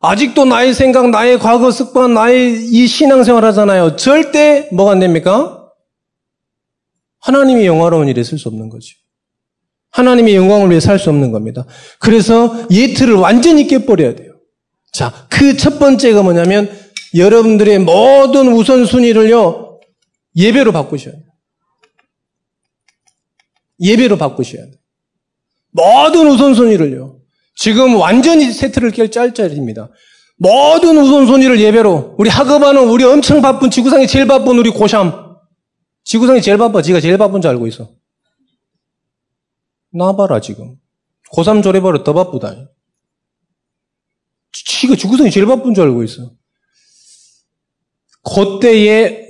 아직도 0.00 0.44
나의 0.44 0.74
생각, 0.74 1.10
나의 1.10 1.38
과거 1.38 1.70
습관, 1.70 2.14
나의 2.14 2.64
이 2.66 2.86
신앙생활 2.86 3.44
하잖아요. 3.46 3.96
절대 3.96 4.68
뭐가 4.72 4.92
안 4.92 5.00
됩니까? 5.00 5.68
하나님이 7.20 7.66
영화로운 7.66 8.08
일에 8.08 8.22
쓸 8.22 8.38
수 8.38 8.48
없는 8.48 8.68
거죠. 8.70 8.94
하나님의 9.90 10.36
영광을 10.36 10.70
위해 10.70 10.80
살 10.80 10.98
수 10.98 11.10
없는 11.10 11.32
겁니다. 11.32 11.66
그래서 11.98 12.54
예틀을 12.70 13.14
완전히 13.14 13.66
깨버려야 13.66 14.14
돼요. 14.14 14.32
자, 14.92 15.12
그 15.28 15.56
첫 15.56 15.78
번째가 15.78 16.22
뭐냐면 16.22 16.70
여러분들의 17.14 17.80
모든 17.80 18.52
우선순위를요, 18.52 19.80
예배로 20.36 20.72
바꾸셔야 20.72 21.14
돼요. 21.14 21.24
예배로 23.80 24.16
바꾸셔야 24.18 24.64
돼요. 24.64 24.74
모든 25.70 26.28
우선순위를요. 26.28 27.20
지금 27.56 27.96
완전히 27.96 28.52
세트를 28.52 28.92
깰 28.92 29.10
짤짤입니다. 29.10 29.90
모든 30.36 30.96
우선순위를 30.98 31.60
예배로. 31.60 32.16
우리 32.18 32.30
학업하는 32.30 32.88
우리 32.88 33.04
엄청 33.04 33.42
바쁜 33.42 33.70
지구상에 33.70 34.06
제일 34.06 34.26
바쁜 34.26 34.58
우리 34.58 34.70
고샴. 34.70 35.38
지구상에 36.04 36.40
제일 36.40 36.56
바빠. 36.58 36.80
지가 36.80 37.00
제일 37.00 37.18
바쁜 37.18 37.40
줄 37.40 37.50
알고 37.50 37.66
있어. 37.66 37.90
나 39.92 40.16
봐라 40.16 40.40
지금. 40.40 40.76
고3 41.32 41.62
졸업하러 41.62 42.02
더 42.04 42.14
바쁘다. 42.14 42.70
지가 44.52 44.96
지구상에 44.96 45.30
제일 45.30 45.46
바쁜 45.46 45.74
줄 45.74 45.84
알고 45.84 46.02
있어. 46.04 46.32
그때에 48.22 49.26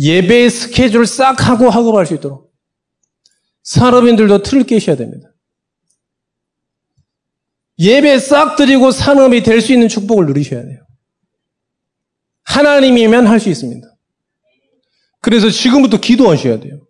예배 0.00 0.48
스케줄 0.48 1.06
싹 1.06 1.48
하고 1.48 1.70
학업할 1.70 2.06
수 2.06 2.14
있도록 2.14 2.52
산업인들도 3.62 4.42
틀을 4.42 4.64
깨셔야 4.64 4.96
됩니다. 4.96 5.28
예배 7.78 8.18
싹 8.18 8.56
드리고 8.56 8.90
산업이 8.90 9.42
될 9.42 9.60
수 9.60 9.72
있는 9.72 9.88
축복을 9.88 10.26
누리셔야 10.26 10.62
돼요. 10.62 10.80
하나님이면 12.44 13.26
할 13.26 13.40
수 13.40 13.48
있습니다. 13.48 13.86
그래서 15.20 15.48
지금부터 15.50 15.98
기도하셔야 15.98 16.60
돼요. 16.60 16.80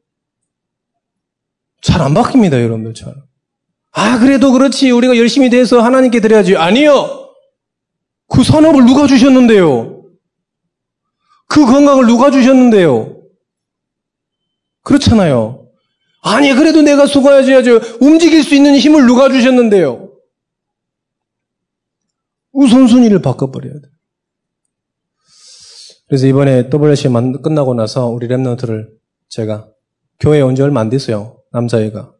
잘 1.82 2.00
안 2.02 2.14
바뀝니다, 2.14 2.54
여러분들 2.54 2.94
잘. 2.94 3.14
아, 3.92 4.18
그래도 4.18 4.50
그렇지. 4.52 4.90
우리가 4.90 5.16
열심히 5.16 5.50
돼서 5.50 5.80
하나님께 5.80 6.20
드려야지. 6.20 6.56
아니요. 6.56 7.28
그 8.28 8.42
산업을 8.42 8.84
누가 8.86 9.06
주셨는데요? 9.06 9.93
그 11.54 11.64
건강을 11.66 12.06
누가 12.06 12.32
주셨는데요? 12.32 13.16
그렇잖아요. 14.82 15.68
아니, 16.20 16.52
그래도 16.52 16.82
내가 16.82 17.06
수고해야죠. 17.06 17.78
움직일 18.00 18.42
수 18.42 18.56
있는 18.56 18.76
힘을 18.76 19.06
누가 19.06 19.28
주셨는데요? 19.28 20.10
우선순위를 22.54 23.22
바꿔버려야 23.22 23.72
돼. 23.72 23.80
그래서 26.08 26.26
이번에 26.26 26.70
WC 26.70 27.08
끝나고 27.40 27.74
나서 27.74 28.08
우리 28.08 28.26
랩런트를 28.26 28.88
제가 29.28 29.68
교회 30.18 30.40
온지 30.40 30.60
얼마 30.60 30.80
안 30.80 30.90
됐어요. 30.90 31.40
남자애가. 31.52 32.12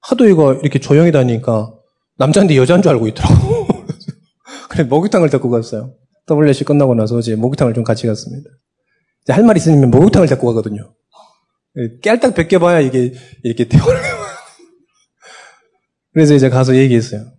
하도 0.00 0.26
이거 0.26 0.54
이렇게 0.54 0.78
조용히 0.78 1.12
다니니까 1.12 1.74
남자인데 2.16 2.56
여자인 2.56 2.80
줄 2.80 2.92
알고 2.92 3.08
있더라고. 3.08 3.66
그래 4.70 4.84
목욕탕을 4.84 5.28
데리고 5.28 5.50
갔어요. 5.50 5.94
WC 6.30 6.64
끝나고 6.64 6.94
나서 6.94 7.18
이제 7.18 7.36
목욕탕을 7.36 7.74
좀 7.74 7.84
같이 7.84 8.06
갔습니다. 8.06 8.48
할 9.32 9.44
말 9.44 9.56
있으면 9.56 9.90
목욕탕을 9.90 10.28
데리고 10.28 10.46
가거든요. 10.46 10.94
깨알딱 12.02 12.34
벗겨봐야 12.34 12.80
이게 12.80 13.12
이렇게 13.42 13.68
되어요. 13.68 13.84
그래서 16.12 16.34
이제 16.34 16.48
가서 16.48 16.76
얘기했어요. 16.76 17.32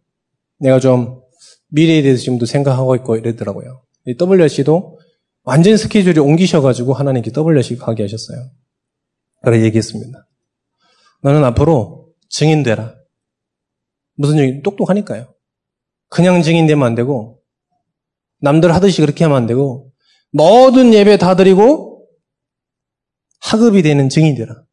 내가 0.59 0.79
좀 0.79 1.21
미래에 1.69 2.01
대해서 2.01 2.21
지금도 2.21 2.45
생각하고 2.45 2.95
있고 2.97 3.17
이러더라고요. 3.17 3.83
이 4.05 4.15
WC도 4.19 4.99
완전 5.43 5.77
스케줄이 5.77 6.19
옮기셔가지고 6.19 6.93
하나님께 6.93 7.31
WC 7.35 7.77
가게 7.77 8.03
하셨어요. 8.03 8.49
그래 9.43 9.61
얘기했습니다. 9.63 10.27
너는 11.23 11.43
앞으로 11.45 12.09
증인되라. 12.29 12.95
무슨 14.15 14.37
얘기? 14.39 14.61
똑똑하니까요. 14.61 15.33
그냥 16.09 16.41
증인되면 16.41 16.85
안 16.85 16.95
되고 16.95 17.39
남들 18.39 18.73
하듯이 18.73 19.01
그렇게 19.01 19.23
하면 19.23 19.37
안 19.37 19.47
되고 19.47 19.91
모든 20.31 20.93
예배 20.93 21.17
다 21.17 21.35
드리고 21.35 21.90
학업이 23.41 23.81
되는 23.81 24.09
증인되라. 24.09 24.65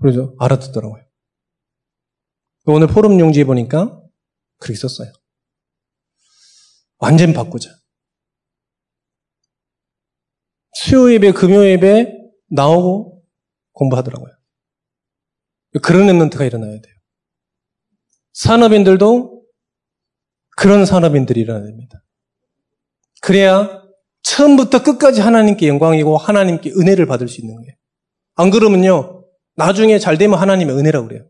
그래서 0.00 0.34
알아듣더라고요. 0.38 1.04
오늘 2.66 2.86
포럼 2.86 3.18
용지에 3.18 3.44
보니까 3.44 4.02
그렇게 4.58 4.78
썼어요. 4.78 5.12
완전 6.98 7.32
바꾸자. 7.32 7.70
수요 10.74 11.12
예배, 11.12 11.32
금요 11.32 11.64
예배 11.64 12.12
나오고 12.50 13.24
공부하더라고요. 13.72 14.32
그런 15.82 16.06
랩런트가 16.06 16.46
일어나야 16.46 16.80
돼요. 16.80 16.94
산업인들도 18.32 19.44
그런 20.56 20.86
산업인들이 20.86 21.40
일어나야 21.40 21.64
됩니다. 21.64 22.02
그래야 23.22 23.85
처음부터 24.26 24.82
끝까지 24.82 25.20
하나님께 25.20 25.68
영광이고 25.68 26.18
하나님께 26.18 26.72
은혜를 26.72 27.06
받을 27.06 27.28
수 27.28 27.40
있는 27.40 27.54
거예요. 27.56 27.72
안 28.34 28.50
그러면요, 28.50 29.24
나중에 29.54 30.00
잘 30.00 30.18
되면 30.18 30.38
하나님의 30.38 30.76
은혜라고 30.76 31.06
그래요. 31.06 31.28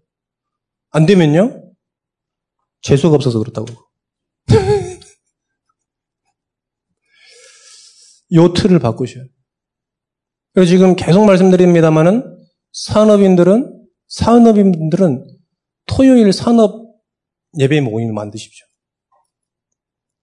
안 0.91 1.05
되면요? 1.05 1.75
재수가 2.81 3.15
없어서 3.17 3.39
그렇다고. 3.39 3.67
요 8.33 8.53
틀을 8.55 8.79
바꾸셔야 8.79 9.23
돼요. 9.23 9.33
그래서 10.55 10.71
지금 10.71 10.97
계속 10.97 11.27
말씀드립니다만은 11.27 12.39
산업인들은 12.73 13.89
산업인들은 14.09 15.27
토요일 15.85 16.33
산업 16.33 16.97
예배 17.59 17.83
모임을 17.83 18.15
만드십시오. 18.15 18.67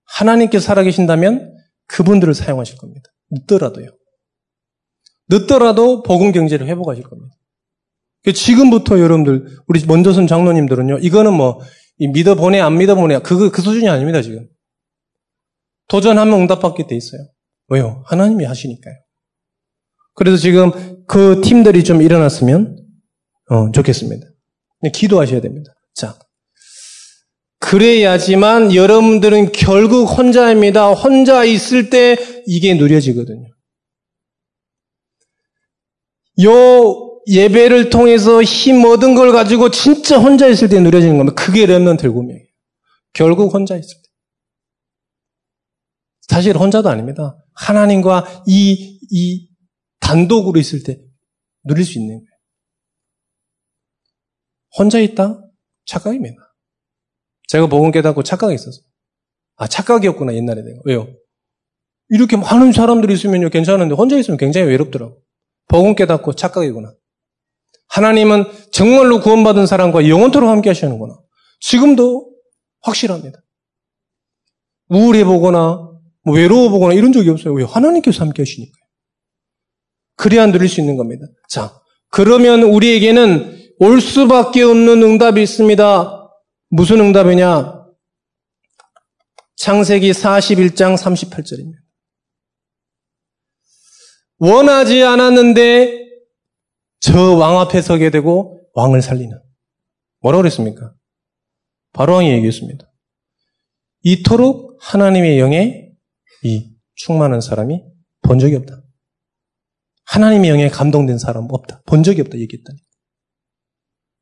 하나님께서 0.05 0.65
살아계신다면 0.65 1.53
그분들을 1.94 2.34
사용하실 2.34 2.78
겁니다. 2.78 3.10
늦더라도요. 3.32 3.88
늦더라도 5.30 6.04
복음 6.04 6.32
경제를 6.32 6.68
회복하실 6.68 7.04
겁니다. 7.04 7.36
지금부터 8.34 9.00
여러분들 9.00 9.46
우리 9.68 9.86
먼저선 9.86 10.28
장로님들은요. 10.28 11.00
이거는 11.00 11.34
뭐 11.34 11.60
믿어보내 12.00 12.60
안 12.60 12.78
믿어보내 12.78 13.20
그그 13.20 13.52
그 13.52 13.62
수준이 13.62 13.88
아닙니다 13.89 14.22
지금. 14.22 14.48
도전하면 15.88 16.41
응답받게 16.41 16.88
돼 16.88 16.96
있어요. 16.96 17.22
왜요? 17.68 18.04
하나님이 18.08 18.46
하시니까요. 18.46 18.96
그래서 20.16 20.38
지금 20.38 21.06
그 21.08 21.41
팀들이 21.41 21.84
좀 21.84 22.02
일어났으면 22.02 22.78
어, 23.50 23.72
좋겠습니다. 23.72 24.26
기도하셔야 24.94 25.41
됩니다. 25.41 25.72
자, 25.94 26.18
그래야지만 27.64 28.76
여러분들은 28.76 29.53
결국 29.53 30.03
혼자입니다. 30.03 30.91
혼자 30.91 31.45
있을 31.45 31.89
때 31.89 32.18
이게 32.45 32.74
누려지거든요. 32.74 33.47
요 36.43 37.22
예배를 37.26 37.89
통해서 37.89 38.43
힘 38.43 38.84
얻은 38.84 39.16
걸 39.16 39.32
가지고 39.32 39.72
진짜 39.72 40.20
혼자 40.20 40.47
있을 40.47 40.68
때 40.68 40.82
누려지는 40.82 41.18
겁니다. 41.18 41.41
그게 41.41 41.66
렘넌 41.66 41.95
들고명이에요. 41.95 42.45
결국 43.14 43.53
혼자 43.53 43.78
있을 43.78 43.95
때. 43.95 44.09
사실 46.24 46.57
혼자도 46.57 46.89
아닙니다. 46.89 47.38
하나님과 47.53 48.43
이, 48.45 48.99
이 49.09 49.49
단독으로 50.01 50.59
있을 50.59 50.84
때 50.84 50.99
누릴 51.64 51.86
수 51.86 51.97
있는 51.97 52.18
거예요. 52.18 52.28
혼자 54.78 54.99
있다? 54.99 55.39
착각입니다. 55.86 56.43
제가 57.48 57.68
복음 57.68 57.91
깨닫고 57.91 58.24
착각이 58.24 58.56
있었어. 58.56 58.82
아, 59.56 59.68
착각이었구나, 59.68 60.34
옛날에 60.34 60.62
내가. 60.62 60.80
왜요? 60.86 61.08
이렇게 62.10 62.38
많은 62.38 62.72
사람들이 62.72 63.14
있으면요, 63.14 63.50
괜찮은데, 63.50 63.96
혼자 63.96 64.18
있으면 64.18 64.38
굉장히 64.38 64.68
외롭더라고. 64.68 65.22
복음 65.68 65.96
깨닫고 65.96 66.34
착각이구나. 66.34 66.94
하나님은 67.89 68.46
정말로 68.72 69.22
구원받은 69.22 69.68
사람과 69.68 70.08
영원토록 70.08 70.50
함께 70.50 70.70
하시는구나. 70.70 71.16
지금도 71.60 72.32
확실합니다. 72.82 73.39
우울해 74.89 75.24
보거나, 75.24 75.91
뭐 76.26 76.36
외로워 76.36 76.70
보거나 76.70 76.94
이런 76.94 77.14
적이 77.14 77.30
없어요. 77.30 77.54
왜? 77.54 77.64
하나님께서 77.64 78.24
함께 78.24 78.41
하시니까요. 78.41 78.84
그래야 80.16 80.46
누릴 80.48 80.70
수 80.70 80.80
있는 80.80 80.98
겁니다. 80.98 81.26
자, 81.50 81.80
그러면 82.10 82.64
우리에게는 82.64 83.60
올 83.80 84.02
수밖에 84.02 84.62
없는 84.62 85.02
응답이 85.02 85.41
있습니다. 85.41 86.22
무슨 86.76 86.99
응답이냐? 87.01 87.86
창세기 89.57 90.09
41장 90.09 90.97
38절입니다. 90.97 91.76
원하지 94.39 95.03
않았는데 95.03 96.03
저 96.99 97.36
왕 97.38 97.59
앞에 97.59 97.80
서게 97.80 98.09
되고 98.09 98.59
왕을 98.74 99.03
살리는. 99.03 99.39
뭐라고 100.21 100.41
그랬습니까? 100.41 100.95
바로 101.91 102.13
왕이 102.15 102.32
얘기했습니다. 102.32 102.91
이토록 104.01 104.76
하나님의 104.82 105.38
영에 105.38 105.91
이 106.43 106.76
충만한 106.95 107.39
사람이 107.39 107.84
본 108.24 108.39
적이 108.39 108.55
없다. 108.55 108.82
하나님의 110.05 110.49
영에 110.49 110.69
감동된 110.69 111.19
사람 111.19 111.47
없다. 111.51 111.84
본 111.86 112.01
적이 112.01 112.21
없다 112.21 112.39
얘기했다니. 112.39 112.80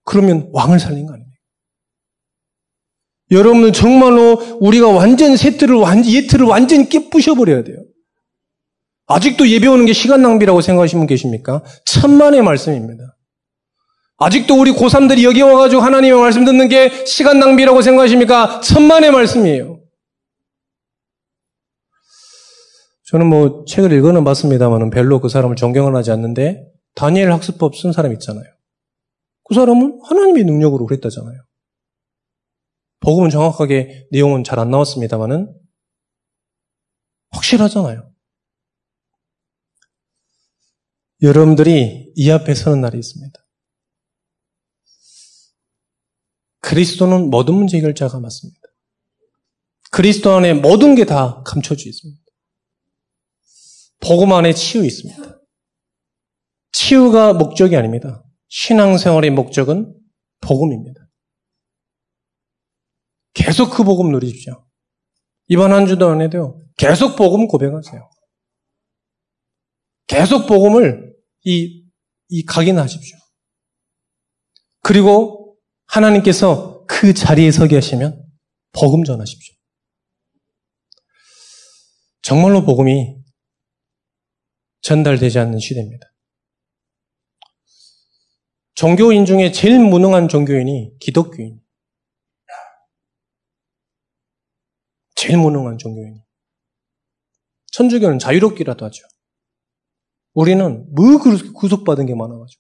그러면 0.04 0.50
왕을 0.52 0.82
살린 0.82 1.06
거 1.06 1.14
아닙니까? 1.14 1.31
여러분 3.32 3.72
정말로 3.72 4.58
우리가 4.60 4.90
완전 4.90 5.38
세트를 5.38 5.76
완전 5.76 6.12
예트를 6.12 6.46
완전히 6.46 6.90
깨부셔 6.90 7.36
버려야 7.36 7.64
돼요. 7.64 7.78
아직도 9.08 9.48
예배 9.50 9.68
오는 9.68 9.86
게 9.86 9.94
시간 9.94 10.22
낭비라고 10.22 10.62
생각하시는 10.62 11.00
분 11.02 11.08
계십니까? 11.08 11.64
천만의 11.86 12.44
말씀입니다. 12.44 13.18
아직도 14.18 14.60
우리 14.60 14.72
고3들이 14.72 15.24
여기 15.24 15.42
와가지고 15.42 15.82
하나님의 15.82 16.20
말씀 16.20 16.46
듣는 16.46 16.68
게 16.70 17.06
시간 17.06 17.40
낭비라고 17.40 17.82
생각하십니까? 17.82 18.62
천만의 18.62 19.12
말씀이에요. 19.12 19.80
저는 23.06 23.28
뭐 23.28 23.66
책을 23.68 23.92
읽어는 23.92 24.24
봤습니다만 24.24 24.90
별로 24.90 25.20
그 25.20 25.28
사람을 25.28 25.56
존경은 25.56 25.96
하지 25.96 26.12
않는데 26.12 26.66
다니엘 26.96 27.32
학습법 27.32 27.76
쓴 27.76 27.92
사람 27.92 28.14
있잖아요. 28.14 28.46
그 29.44 29.56
사람은 29.56 30.00
하나님의 30.04 30.44
능력으로 30.46 30.86
그랬다잖아요. 30.86 31.42
복음은 33.02 33.30
정확하게 33.30 34.08
내용은 34.12 34.44
잘 34.44 34.60
안 34.60 34.72
나왔습니다만은 34.72 35.54
확실하잖아요. 37.32 38.12
여러분들이 41.22 42.12
이 42.16 42.32
앞에 42.32 42.56
서는 42.56 42.82
날이 42.82 42.98
있습니다. 43.00 43.40
그리스도는 46.62 47.30
모든 47.30 47.56
문제 47.56 47.78
해결자가 47.78 48.20
맞습니다. 48.20 48.60
그리스도 49.92 50.32
안에 50.32 50.54
모든 50.54 50.96
게 50.96 51.06
다 51.06 51.44
감춰져 51.44 51.90
있습니다. 51.90 52.22
복음 54.00 54.32
안에 54.34 54.54
치유 54.54 54.86
있습니다. 54.86 55.42
치유가 56.72 57.34
목적이 57.34 57.76
아닙니다. 57.76 58.24
신앙생활의 58.48 59.32
목적은 59.32 59.94
복음입니다. 60.42 61.01
계속 63.34 63.72
그 63.72 63.84
복음 63.84 64.12
누리십시오. 64.12 64.66
이번 65.48 65.72
한 65.72 65.86
주도 65.86 66.10
안 66.10 66.22
해도요. 66.22 66.60
계속 66.78 67.16
복음 67.16 67.48
고백하세요. 67.48 68.10
계속 70.08 70.48
복음을 70.48 71.14
이, 71.44 71.86
이 72.30 72.46
각인하십시오. 72.46 73.18
그리고 74.82 75.58
하나님께서 75.88 76.86
그 76.86 77.14
자리에 77.14 77.52
서게 77.52 77.76
하시면 77.76 78.26
복음 78.74 79.04
전하십시오. 79.04 79.56
정말로 82.22 82.64
복음이 82.66 83.18
전달되지 84.82 85.40
않는 85.40 85.60
시대입니다. 85.60 86.08
종교인 88.76 89.26
중에 89.26 89.52
제일 89.52 89.80
무능한 89.80 90.28
종교인이 90.28 90.98
기독교인. 91.00 91.62
제일 95.22 95.38
무능한 95.38 95.78
종교인이. 95.78 96.20
천주교는 97.74 98.18
자유롭기라도 98.18 98.86
하죠. 98.86 99.04
우리는 100.34 100.88
뭐 100.96 101.20
그렇게 101.20 101.52
구속받은 101.52 102.08
게 102.08 102.16
많아가지고. 102.16 102.60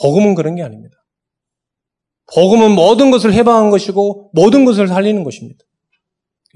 복음은 0.00 0.34
그런 0.34 0.56
게 0.56 0.64
아닙니다. 0.64 0.96
복음은 2.34 2.72
모든 2.72 3.12
것을 3.12 3.32
해방한 3.32 3.70
것이고 3.70 4.32
모든 4.34 4.64
것을 4.64 4.88
살리는 4.88 5.22
것입니다. 5.22 5.64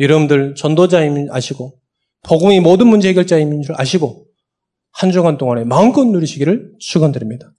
여러분들 0.00 0.56
전도자임을 0.56 1.28
아시고 1.30 1.78
복음이 2.24 2.58
모든 2.58 2.88
문제 2.88 3.10
해결자임인 3.10 3.62
줄 3.62 3.76
아시고 3.78 4.26
한 4.90 5.12
주간 5.12 5.38
동안에 5.38 5.62
마음껏 5.62 6.04
누리시기를 6.04 6.74
축원드립니다. 6.80 7.52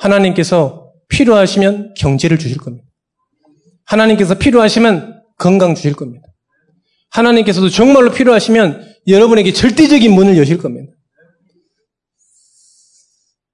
하나님께서 0.00 0.92
필요하시면 1.08 1.94
경제를 1.94 2.36
주실 2.40 2.58
겁니다. 2.58 2.88
하나님께서 3.84 4.38
필요하시면 4.38 5.17
건강 5.38 5.74
주실 5.74 5.94
겁니다. 5.94 6.26
하나님께서도 7.10 7.70
정말로 7.70 8.12
필요하시면 8.12 8.96
여러분에게 9.06 9.52
절대적인 9.52 10.12
문을 10.12 10.36
여실 10.36 10.58
겁니다. 10.58 10.92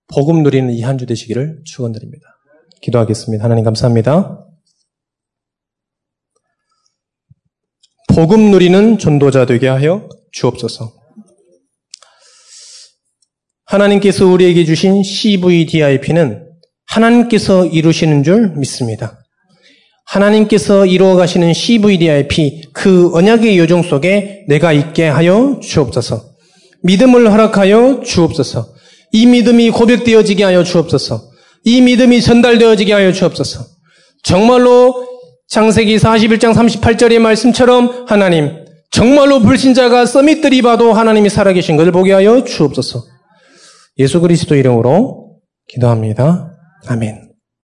복음 0.08 0.42
누리는 0.42 0.72
이 0.72 0.82
한 0.82 0.98
주 0.98 1.06
되시기를 1.06 1.62
축원드립니다. 1.64 2.26
기도하겠습니다. 2.82 3.44
하나님 3.44 3.64
감사합니다. 3.64 4.44
복음 8.08 8.50
누리는 8.50 8.98
전도자 8.98 9.46
되게 9.46 9.66
하여 9.68 10.08
주옵소서. 10.32 10.92
하나님께서 13.66 14.26
우리에게 14.26 14.64
주신 14.64 15.02
CVDIP는 15.02 16.48
하나님께서 16.86 17.66
이루시는 17.66 18.22
줄 18.22 18.50
믿습니다. 18.56 19.23
하나님께서 20.06 20.86
이루어 20.86 21.16
가시는 21.16 21.52
CVDIP 21.52 22.70
그 22.72 23.10
언약의 23.14 23.58
요정 23.58 23.82
속에 23.82 24.44
내가 24.48 24.72
있게 24.72 25.08
하여 25.08 25.58
주옵소서. 25.62 26.22
믿음을 26.82 27.32
허락하여 27.32 28.02
주옵소서. 28.04 28.68
이 29.12 29.26
믿음이 29.26 29.70
고백되어지게 29.70 30.44
하여 30.44 30.62
주옵소서. 30.62 31.22
이 31.64 31.80
믿음이 31.80 32.20
전달되어지게 32.20 32.92
하여 32.92 33.12
주옵소서. 33.12 33.64
정말로 34.22 35.06
창세기 35.48 35.96
41장 35.96 36.52
38절의 36.54 37.18
말씀처럼 37.18 38.06
하나님, 38.06 38.64
정말로 38.90 39.40
불신자가 39.40 40.06
써밋들이 40.06 40.62
봐도 40.62 40.92
하나님이 40.92 41.28
살아계신 41.30 41.76
것을 41.76 41.92
보게 41.92 42.12
하여 42.12 42.44
주옵소서. 42.44 43.04
예수 43.98 44.20
그리스도 44.20 44.54
이름으로 44.54 45.38
기도합니다. 45.68 46.52
아멘. 46.86 47.23